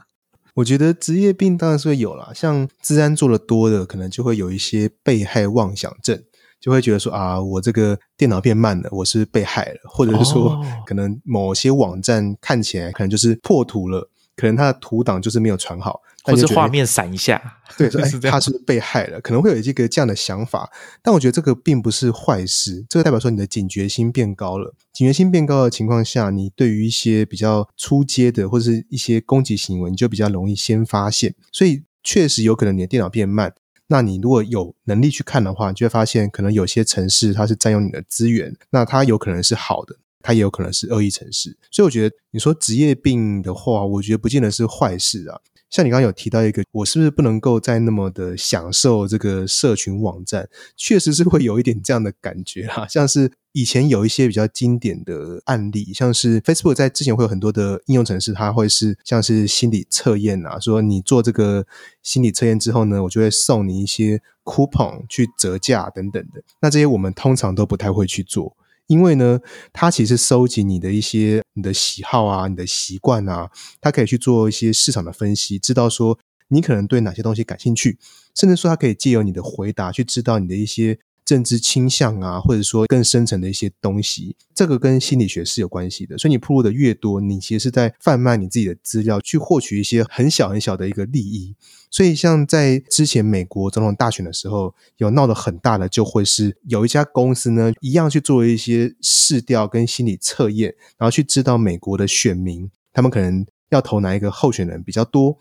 [0.56, 6.22] 我觉得职业病当然是会有啦，像治安做的多的，可能就会有一些被害妄想症。
[6.60, 17.42] 就会觉得说啊，我这个电脑变慢了，我是被害了，或者是说，可能某些网站看起来可能就是破图了，可能它的图档就是没有传好，或者画面闪一下，
[17.78, 17.90] 对，
[18.30, 20.70] 他是被害了，可能会有这个这样的想法。
[21.02, 24.76] 但我觉得这个并不是坏事，这个代表说你的警觉心变高了。
[24.92, 31.34] 警觉心变高的情况下，你对于一些比较出街的或者是一些攻击行为，你就比较容易先发现。
[31.54, 33.54] 所以确实有可能你的电脑变慢。
[33.92, 41.58] 那你如果有能力去看的话，你就会发现可能有些城市它是占用你的资源，那它有可能是好的，它也有可能是恶意城市。
[41.72, 45.42] 所以我觉得你说职业病的话，我觉得不见得是坏事啊。
[45.72, 50.50] 像你刚刚有提到一个，我是不是不能够再那么的享受这个社群网站？
[50.76, 61.66] 确实是会有一点这样的感觉啊，像是以前有一些比较经典的案例，像是 Facebook 在之前会有很多的应用程式，它会是像是心理测验啊，说你做这个
[62.04, 66.44] 心理测验之后呢，我就会送你一些 coupon 去折价等等的。
[66.62, 68.56] 那这些我们通常都不太会去做。
[68.86, 69.40] 因为呢，
[69.74, 73.50] 它其实收集你的一些你的喜好啊、你的习惯啊，
[73.82, 76.20] 它可以去做一些市场的分析，知道说
[76.50, 77.98] 你可能对哪些东西感兴趣，
[78.36, 81.00] 甚至说它可以借由你的回答去知道你的一些。
[81.30, 86.18] 政治倾向啊，或者说更深层的一些东西，这个跟心理学是有关系的。
[86.18, 91.54] 所以你铺路的越多，你其实是在贩卖你自己的资料，去获取一些很小很小的一个利益。
[91.92, 105.38] 所以像在之前美国总统大选的时候，有闹得很大的，就会是有一家公司呢，一样去做一些试调跟心理测验，然后去知道美国的选民他们可能要投哪一个候选人比较多。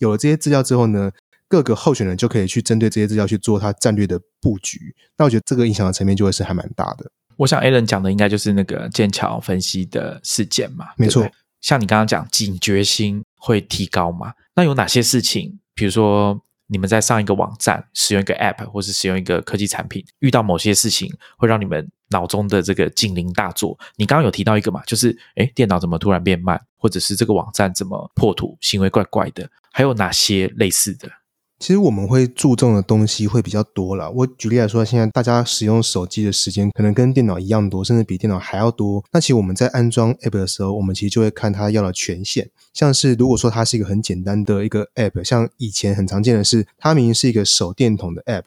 [0.00, 1.10] 有了这些资料之后呢？
[1.50, 7.10] 各个候选人就可以去针对这些资料去做他战略的布局，那我觉得这个影响的层面就会是还蛮大的。
[7.36, 11.28] 我想 a l a n 讲的应该就是那个剑桥分析的事件嘛，没错。
[11.60, 14.32] 像你刚刚讲，警觉心会提高嘛？
[14.54, 15.58] 那有哪些事情？
[15.74, 23.76] 比如说你们在上一个网站使用一个 App，或是使用一个科技产品，遇到某些事情会让你们脑中的这个警铃大作？
[23.96, 29.50] 你刚刚有提到一个嘛，就是诶电脑怎么突然变慢，或者是这个网站怎么破图，行为怪怪的？
[29.72, 31.08] 还有哪些类似的？
[31.60, 34.10] 其实我们会注重的东西会比较多了。
[34.10, 39.04] 我举例来说，现在大家使用手机的时间可能跟电脑一样多，甚至比电脑还要多。
[39.12, 42.48] 那其实我们在安装 App 的时候，我们其实就会看它要的权限。
[42.72, 48.44] 像是如果说它是一个很简单的一个 App，像以前很常见的是，它明明是一个手电筒的 App，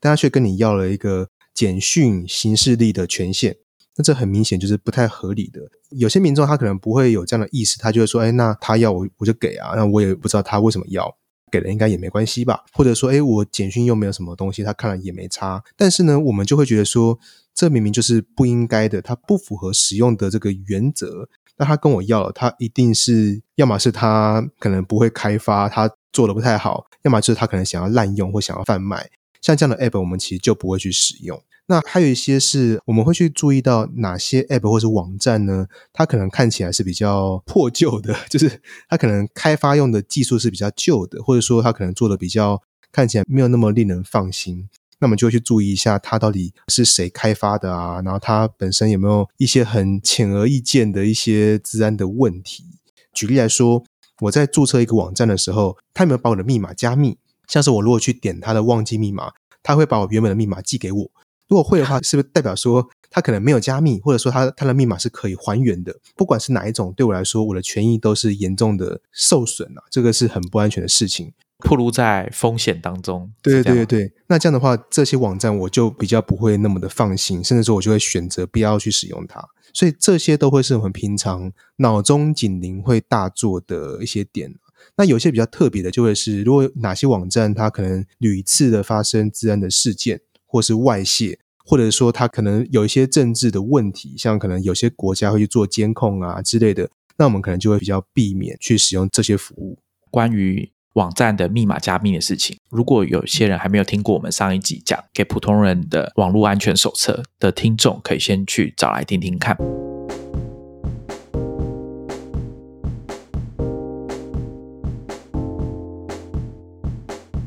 [0.00, 3.56] 但它却跟你要了一个简讯行事力的权限，
[3.94, 5.60] 那这很明显就是不太合理的。
[5.90, 11.16] 有些民众他可能不会有这样的意识，他就会说：“哎，那他要我我就给啊。”那我也不知道他为什么要。
[11.50, 15.62] 给了应该也没关系吧，或者说，哎，我简讯又没有什么东西，他看了也没差。
[15.76, 17.18] 但是呢，我们就会觉得说，
[17.54, 21.28] 这明明就是不应该的，它不符合使用的这个原则。
[21.58, 29.08] 那他跟我要了，他一定是要么是他可能不会开发，他做的不太好；要么就是他可能想要滥用或想要贩卖。
[29.40, 31.40] 像这样的 app，我们其实就不会去使用。
[31.68, 35.66] 那还有一些是我们会去注意到哪些 app 或是网站呢？
[35.92, 42.62] 它可能看起来是比较破旧的， 就是它可能开发用的技术是比较旧的，或者说它可能做的比较
[42.92, 44.68] 看起来没有那么令人放心。
[44.98, 48.00] 那么就会去注意一下它到底是谁开发的啊？
[48.00, 52.64] 然后它本身有没有一些很显而易见的一些治安的问题？
[53.12, 53.84] 举例来说，
[54.20, 57.18] 我在注册一个网站的时候，它有没有把我的密码加密？
[57.46, 61.10] 像是我如果去点它的忘记密码，它会把我原本的密码寄给我。
[61.48, 65.94] 如果会的话，是不是代表说他可能没有加密，或者说他他的密码是可以还原的？
[66.16, 71.32] 不管是哪一种，对我来说，我的权益都是严重的受损啊，这个是很不安全的事情。
[71.60, 73.32] 暴露在风险当中。
[73.40, 79.42] 对对对对，那这样的话，这些网站我就比较不会那么的放心，甚至说我就会选择不要去使用它。
[79.72, 84.54] 所以这些都会是我们平常脑中警铃会大作的一些点。
[84.96, 96.88] 那有些比较特别的，就会是如果哪些网站它可能屡次的发生治安的事件，或是外泄，或者说它可能有一些政治的问题，像可能有些国家会去做监控啊之类的，
[97.18, 99.78] 那我们可能就会比较避免去使用这些服务。
[100.10, 109.56] 关于网站的密码加密的事情，如果有些人还没有听过我们上一集讲给普通人的网络安全手册的听众，可以先去找来听听看。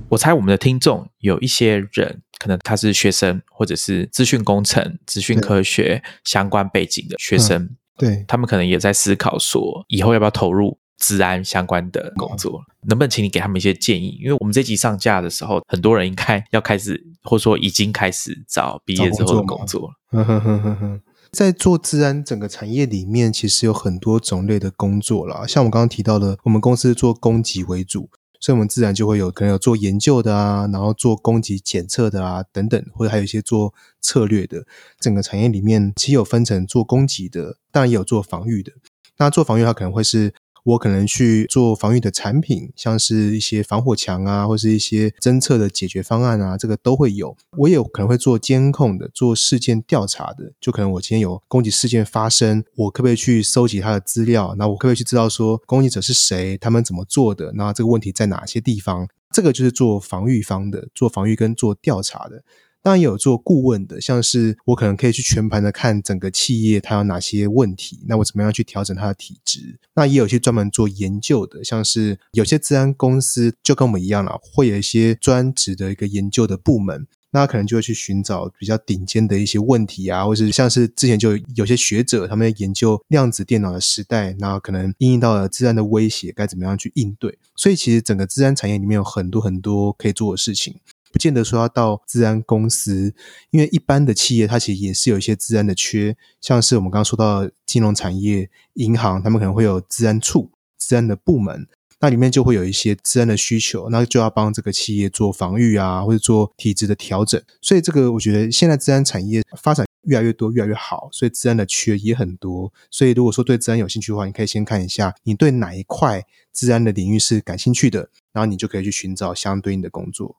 [0.10, 12.62] 我猜我们的听众有一些人，可能他是学生，或者是资讯工程、资讯科学相关背景的学生，对，他们可能也在思考说，以后要不要投入治安相关的工作？
[12.88, 14.18] 能不能请你给他们一些建议？
[14.24, 21.02] 因为我们这集上架的时候，很多人应该要开始，或者说已经开始找毕业之后的工作了。
[21.32, 25.46] 在做治安整个产业里面，其实有很多种类的工作啦。
[25.46, 28.10] 像我刚刚提到的，我们公司做攻击为主，
[28.40, 34.66] 所以我们自然就会有可能有做研究的啊，然后做攻击检测的啊等等，或者还有一些做策略的。
[35.00, 38.72] 整个产业里面，其实有分成做攻击的，当然也有做防御的。
[39.18, 40.34] 那做防御，它可能会是
[40.64, 47.36] 我可能去做防御的产品，像是一些防火墙啊，或是一些侦测的解决方案啊，这个都会有。
[47.57, 54.55] 我也有可能会做监控的，做事件调查的，就可能我今天有攻击事件发生，我可不可以去收集他的资料？
[54.57, 57.51] 那我可不可以去知道说攻击者是谁，他们怎么做的？
[57.53, 59.07] 那这个问题在哪些地方？
[59.32, 62.43] 这个就是做防御方的，做防御跟做调查的。
[62.82, 69.80] 当然也有做顾问的，像是我可能可以去全盘的看整个企业它有哪些问题，那我怎么样去调整它的体质？
[69.95, 77.07] 那也有一些专门做研究的，像是有些治安公司就跟我们一样啦，会有一些专职的一个研究的部门。
[77.32, 87.38] 那可能就会去寻找比较顶尖的一些问题啊，或是像是之前就有些学者他们在研究量子电脑的时代，那可能应用到了治安的威胁，该怎么样去应对？
[87.55, 90.80] 所以其实整个治安产业里面有很多很多可以做的事情。
[91.12, 93.14] 不见得说要到治安公司，
[93.51, 101.68] 因为一般的企业它其实也是有一些治安的缺，像是我们刚刚说到金融产业、银行，他们可能会有治安处、治安的部门，
[101.99, 107.41] 那里面就会有一些治安的需求，那就要帮这个企业做防御啊，或者做体制的调整。
[107.62, 112.72] 所以这个我觉得现在治安产业发展越来越多，越来越好，所以治安的缺也很多。
[112.89, 120.38] 所以如果说对治安有兴趣的话，你可以先看一下你对哪一块治安的领域是感兴趣的，然后你就可以去寻找相对应的工作。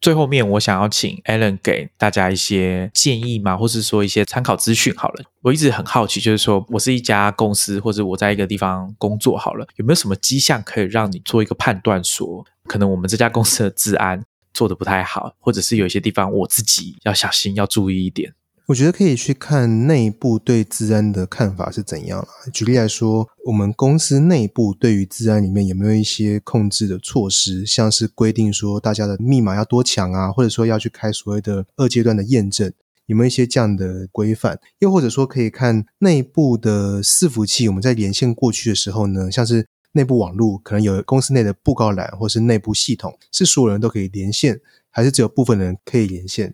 [0.00, 3.56] 最后面，我想要请 Alan 给大家一些建议吗？
[3.56, 5.24] 或是说一些参考资讯好了。
[5.42, 14.22] 我一直很好奇，就是说我是一家公司，或者我在一个地方工作好了，有没有什么迹象可以让你做一个判断说可能我们这家公司的治安
[14.52, 18.32] 做的不太好，或者是有一些地方我自己要小心，要注意一点？
[18.68, 22.28] 我觉得可以去看内部对治安的看法是怎样啦。
[22.52, 32.72] 举例来说，我们公司内部对于治安里面有没有一些控制的措施，像是规定说大家的密码要多强啊，或者说要去开所谓的二阶段的验证，
[33.06, 34.58] 有没有一些这样的规范？
[34.80, 44.60] 又或者说可以看内部的伺服器，我们在连线过去的时候呢，像是内部网络可能有公司内的布告栏或是内部系统，是所有人都可以连线，
[44.90, 46.52] 还是只有部分人可以连线？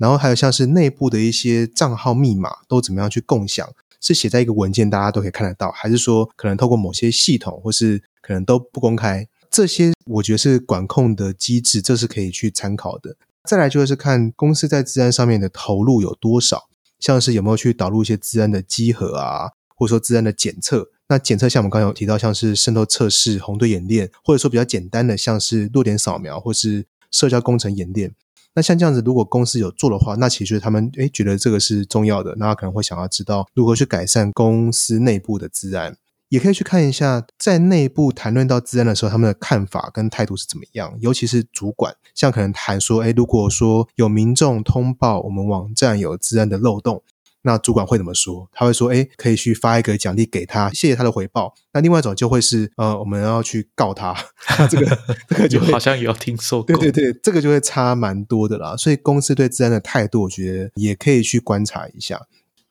[0.00, 3.68] 然后还有像是内部的一些账号密码都怎么样去共享？
[4.00, 9.28] 是写在一个文件，大家都可以看得到，还是说可能透过某些系统，或是可能都不公开？
[9.50, 13.14] 这些我觉得是管控的机制，这是可以去参考的。
[13.44, 20.88] 再来就是看公司在治安上面的投入有多少，像是有没有去导入一些治安的稽核啊，或者说治安的检测。
[21.08, 28.14] 那检测像我们刚刚有提到，像是渗透测试、红队演练，或者说比较简单的，像是弱点扫描或是社交工程演练。
[28.54, 35.96] 那像这样子，如果公司有做的话，那其实他们诶觉得这个是重要的，那可能会想要知道如何去改善公司内部的治安，
[36.28, 40.96] 也可以去看一下在内部谈论到治安的时候，他们的看法跟态度是怎么样。
[41.00, 47.02] 尤其是主管，像可能谈说，诶如果说有民众通报我们网站有治安的漏洞。
[47.42, 48.48] 那主管会怎么说？
[48.52, 54.14] 他会说：“哎，可以去发一个奖励给他，谢谢他的回报。”那另外一种就会是，呃，我们要去告他。
[54.68, 56.76] 这个 这个就好像也要听说过。
[56.76, 58.76] 对对对，这个就会差蛮多的啦。
[58.76, 62.20] 所以公司对治安的态度，我觉得也可以去观察一下。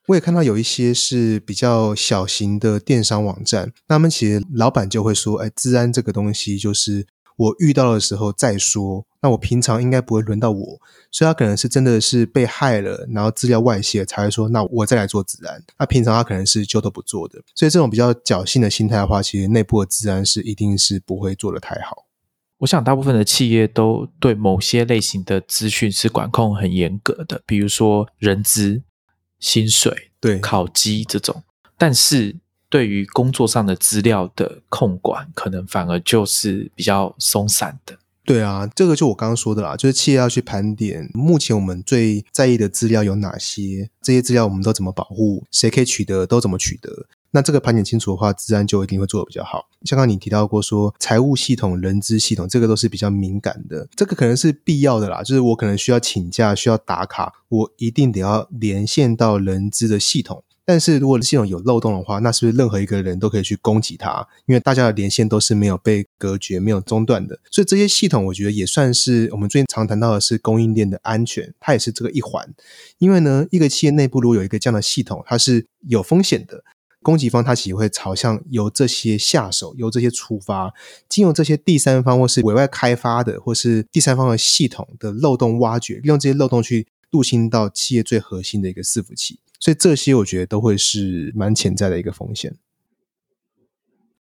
[0.08, 7.08] 我也看到有一些是比较小型的电商网站，那么其实老板就会说：“哎，治安这个东西就是。”
[7.40, 15.64] 我遇到的时候再说，那我平常应该不会轮到我，所以他可能是真的是被害了，然后资料外泄才会说，那我再来做治安。
[15.78, 22.08] 那平常他可能是就都不做的，所以这种比较侥幸的心态的话，其实内部的治安是一定是不会做的太好。
[22.58, 28.84] 我想大部分的企业都对某些类型的资讯是管控很严格的，比如说人资、
[29.40, 31.42] 薪水、对考绩这种。
[31.78, 32.36] 但是
[32.70, 37.98] 对于工作上的资料的控管，可能反而就是比较松散的。
[38.24, 47.08] 对啊，这个就我刚刚说的啦，就是企业要去盘点目前我们最在意的资料有哪些，这些资料我们都怎么保护，谁可以取得，都怎么取得。
[47.32, 49.68] 那这个盘点清楚的话，自然就一定会做的比较好。
[49.84, 55.24] 像刚你提到过说，财务系统、人资系统，这个都是比较敏感的，这个可能是必要的啦。
[55.24, 60.44] 就是我可能需要请假，需要打卡，我一定得要连线到人资的系统。
[60.70, 64.24] 但是如果系统有漏洞的话，那是不是任何一个人都可以去攻击它？
[64.46, 72.48] 因为大家的连线都是没有被隔绝、没有中断的，所以这些系统我觉得也算是我们最近常谈到的是供应链的安全，它也是这个一环。
[73.00, 76.64] 因为呢，一个企业内部如果有一个这样的系统，它是有风险的。
[77.02, 80.72] 攻击方他其实会朝向由这些下手，由这些出发，
[81.10, 89.40] 经由这些第三方或是委外开发的，或是第三方的系统的漏洞挖掘，利用这些漏洞去入侵到企业最核心的一个伺服器。
[89.60, 92.56] 所以这些我觉得都会是蛮潜在的一个风险。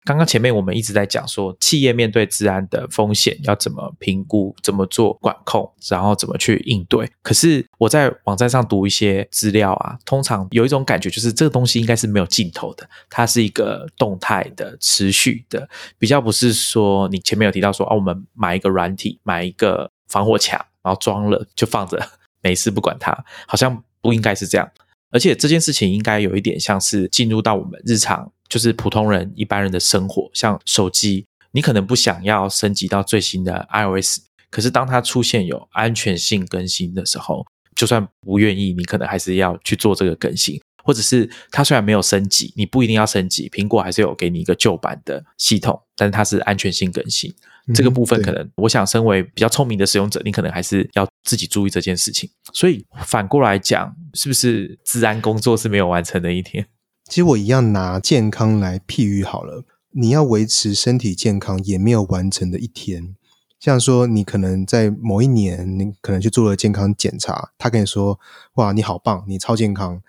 [0.04, 7.10] 刚刚前面我们一直在讲说，企业面对治安的风险要怎么评估、怎么做管控，然后怎么去应对。
[7.20, 15.68] 可是我在网站上读一些资料啊，通常有一种感觉，就是这个东西应该是没有尽头的，它是一个动态的、持续的，
[15.98, 22.02] 比较不是说你前面有提到说啊，我们买一个软体、买一个防火墙，然后装了就放着，
[22.40, 23.12] 没事不管它，
[23.46, 24.66] 好像不应该是这样。
[25.10, 37.44] 而且这件事情应该有一点像是进入到我们日常，就是普通人一般人的生活，像手机，你可能不想要升级到最新的 iOS，可是当它出现有安全性更新的时候，
[37.74, 47.34] 就算不愿意，你可能还是要去做这个更新，或者是它虽然没有升级，你不一定要升级，苹果还是有给你一个旧版的系统，但是它是安全性更新。
[47.74, 52.30] 这个部分可能，我想身为比较聪明的使用者，你可能还是要自己注意这件事情。
[52.52, 56.66] 所以反过来讲，是不是治安工作是没有完成的一天？
[57.04, 63.14] 其实我一样拿健康来譬喻好了，你要维持身体健康也没有完成的一天。
[63.58, 68.20] 像说你可能在某一年，你可能去做了健康检查，他跟你说
[68.54, 70.00] ：“哇，你好棒，你超健康。”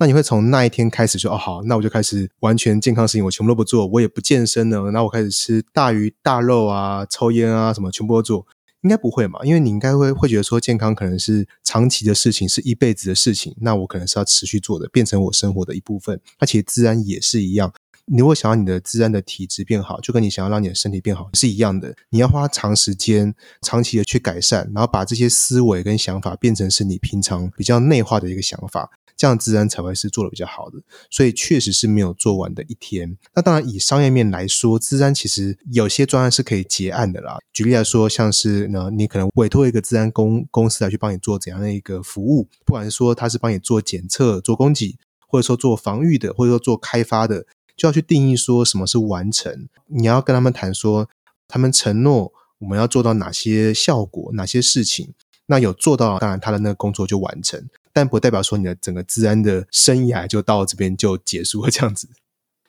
[0.00, 4.92] 那你会从那一天开始说哦好，那我就开始完全健康事情，我全部都不做，我也不健身了。
[4.92, 8.46] 那我开始吃大鱼大肉啊，抽烟啊，什么全部都做，
[8.82, 9.40] 应该不会嘛？
[9.42, 13.56] 因为你应该会会觉得说健康可能是长期的事情，是一辈子的事情。
[13.60, 16.20] 那我可能是要持续做的，变成我生活的一部分。
[16.38, 17.72] 那其实自然也是一样，
[18.04, 21.92] 你如果想要你的自然的体质变好，就跟你想要让你的身体变好是一样的。
[22.10, 28.88] 你要花长时间、长期的去改善，然后把这些思维跟想法变成是你平常比较内化的一个想法。
[29.18, 30.78] 这样自然才会是做的比较好的，
[31.10, 33.18] 所以确实是没有做完的一天。
[33.34, 37.38] 那当然，以商业面来说，自然其实有些专案是可以结案的啦。
[37.52, 44.96] 举例来说，像是呢，你可能委托一个自然公公司来去帮你做怎样的一个服务，不管是说他是帮你做检测、做供给，
[45.26, 47.44] 或者说做防御的，或者说做开发的，
[47.76, 49.68] 就要去定义说什么是完成。
[49.86, 51.08] 你要跟他们谈说，
[51.48, 55.12] 他们承诺我们要做到哪些效果、哪些事情，
[55.48, 57.60] 那有做到，当然他的那个工作就完成。
[57.92, 62.08] 但不代表说你的整个治安的生涯就到这边就结束了这样子。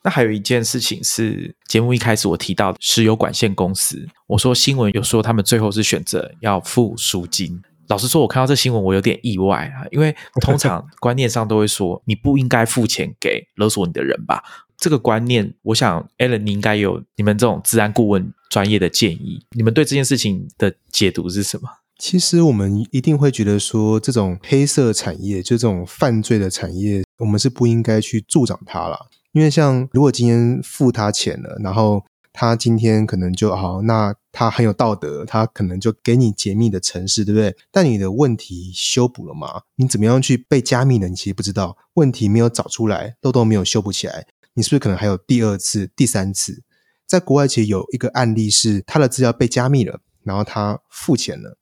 [0.02, 7.62] 那还有一件事情是，节目一开始我提到石油管线公司，我说新闻有说他们最后是选择要付赎金。
[7.88, 14.42] 老实说，我看到这新闻我有点意外啊，因为通常 观念上都会说你不应该付钱给勒索你的人吧。
[14.78, 19.44] 这个观念，我想 Allen 你应该有你们这种治安顾问专业的建议。
[19.50, 21.68] 你们对这件事情的解读是什么？
[22.00, 29.10] 其实我们一定会觉得说，这种黑色产业，就这种犯罪的产业，我们是不应该去助长它了。
[29.32, 37.54] 因为像如果今天付他钱了，然后他今天可能就好，那他很有道德，他可能就给你解密的城市，对不对？
[37.70, 39.60] 但你的问题修补了吗？
[39.76, 41.06] 你怎么样去被加密呢？
[41.06, 46.62] 你其实不知道，问题没有找出来，漏洞没有修补起来，你是不是可能还有第二次、第三次？
[47.06, 51.58] 在国外其实有一个案例是，他的资料被加密了，然后他付钱了。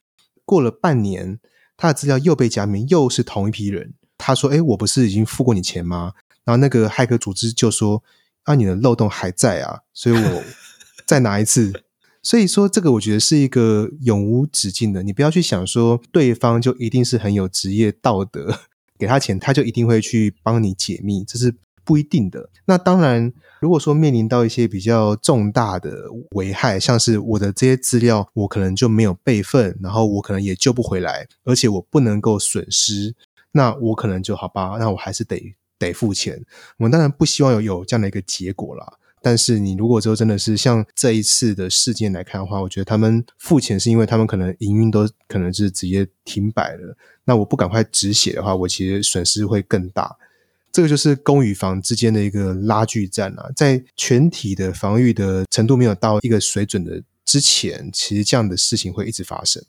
[0.48, 1.38] 过了半年，
[1.76, 3.92] 他的资料又被加密，又是同一批人。
[4.16, 6.14] 他说：“哎，我不是已经付过你钱吗？”
[6.44, 8.02] 然后那个骇客组织就说
[8.44, 10.42] ：“啊，你的漏洞还在啊，所以我
[11.04, 11.84] 再拿一次。”
[12.22, 15.02] 所以说，这个我觉得是一个永无止境的。
[15.02, 18.60] 你不要去想说对方就一定是很有职业道德，
[18.98, 21.54] 给他钱他就一定会去帮你解密，这是
[21.88, 22.50] 不一定的。
[22.66, 23.32] 那当然。
[23.60, 26.04] 如果说面临到一些比较重大的
[26.36, 33.16] 危害，像是我的这些资料，我可能就没有备份，然后我可能也救不回来，而且我不能够损失，
[33.50, 36.40] 那我可能就好吧，那我还是得得付钱。
[36.76, 38.92] 我们当然不希望有有这样的一个结果啦。
[39.20, 46.96] 但是你如果说真的是像这一次的事件来看的话，我觉得他们付钱是因为他们可能营运都可能是直接停摆了。
[47.24, 50.16] 那我不赶快止血的话，我其实损失会更大。
[50.78, 59.60] 这个就是攻与防之间的一个拉锯战啊，在全体的防御的程度没有到一个水准的之前，其实这样的事情会一直发生。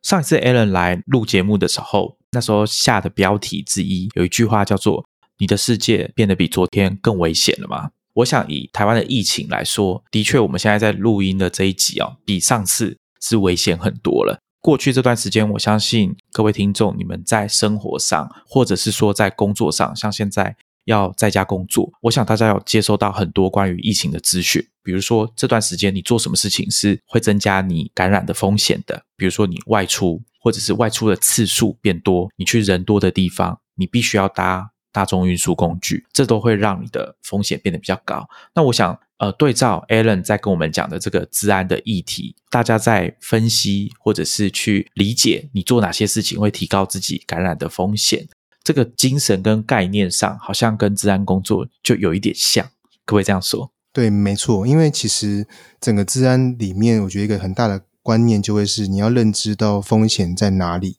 [0.00, 5.04] 上一次 Alan 来录节目的时候，那时候下的标题之一有一句话叫做
[5.38, 14.38] “你的世界变得比昨天更危险了吗？”我想以台湾的疫情来说，的确我们现在在录音的这一集啊，比上次是危险很多了。
[14.62, 24.64] 过去这段时间，我相信各位听众，你们在生活上，或者是说在工作上，像现在要在家工作，我想大家有接收到很多关于疫情的资讯。
[24.84, 29.02] 比如说这段时间你做什么事情是会增加你感染的风险的？
[29.16, 38.28] 比如说你外出，或者是外出的次数变多，你去人多的地方，你必须要搭大众运输工具，这都会让你的风险变得比较高。
[38.54, 48.26] 那我想，呃，对照 Alan 在跟我们讲的这个治安的议题，大家在分析或者是去理解你做哪些事情会提高自己感染的风险，
[48.64, 52.64] 这个精神跟概念上，好像跟治安工作就有一点像，
[53.04, 53.70] 可不可以这样说？
[53.92, 55.46] 对，没错，因为其实
[55.80, 60.96] 整个治安里面，我觉得一个很大的观念就会是你要认知到风险在哪里。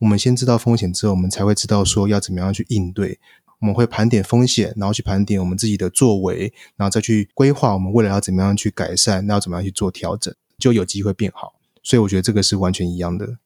[0.00, 3.18] 我们先知道风险之后，我们才会知道说要怎么样去应对。
[3.62, 11.54] 我们会盘点风险，然后去盘点我们自己的作为，然后再去规划我们未来要怎么样去改善，那要怎么样去做调整，就有机会变好。
[11.82, 13.38] 所以我觉得这个是完全一样的。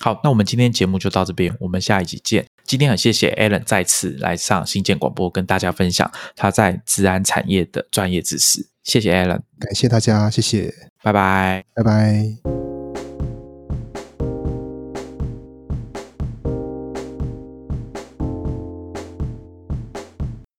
[0.00, 2.46] 好，那我们今天节目就到这边，我们下一集见。
[2.64, 8.68] 今天很谢谢 Alan 再次来上新建广播，跟大家分享他在治安产业的专业知识。
[8.84, 10.72] 谢谢 Alan，感谢大家，谢谢，
[11.02, 12.67] 拜拜，拜拜。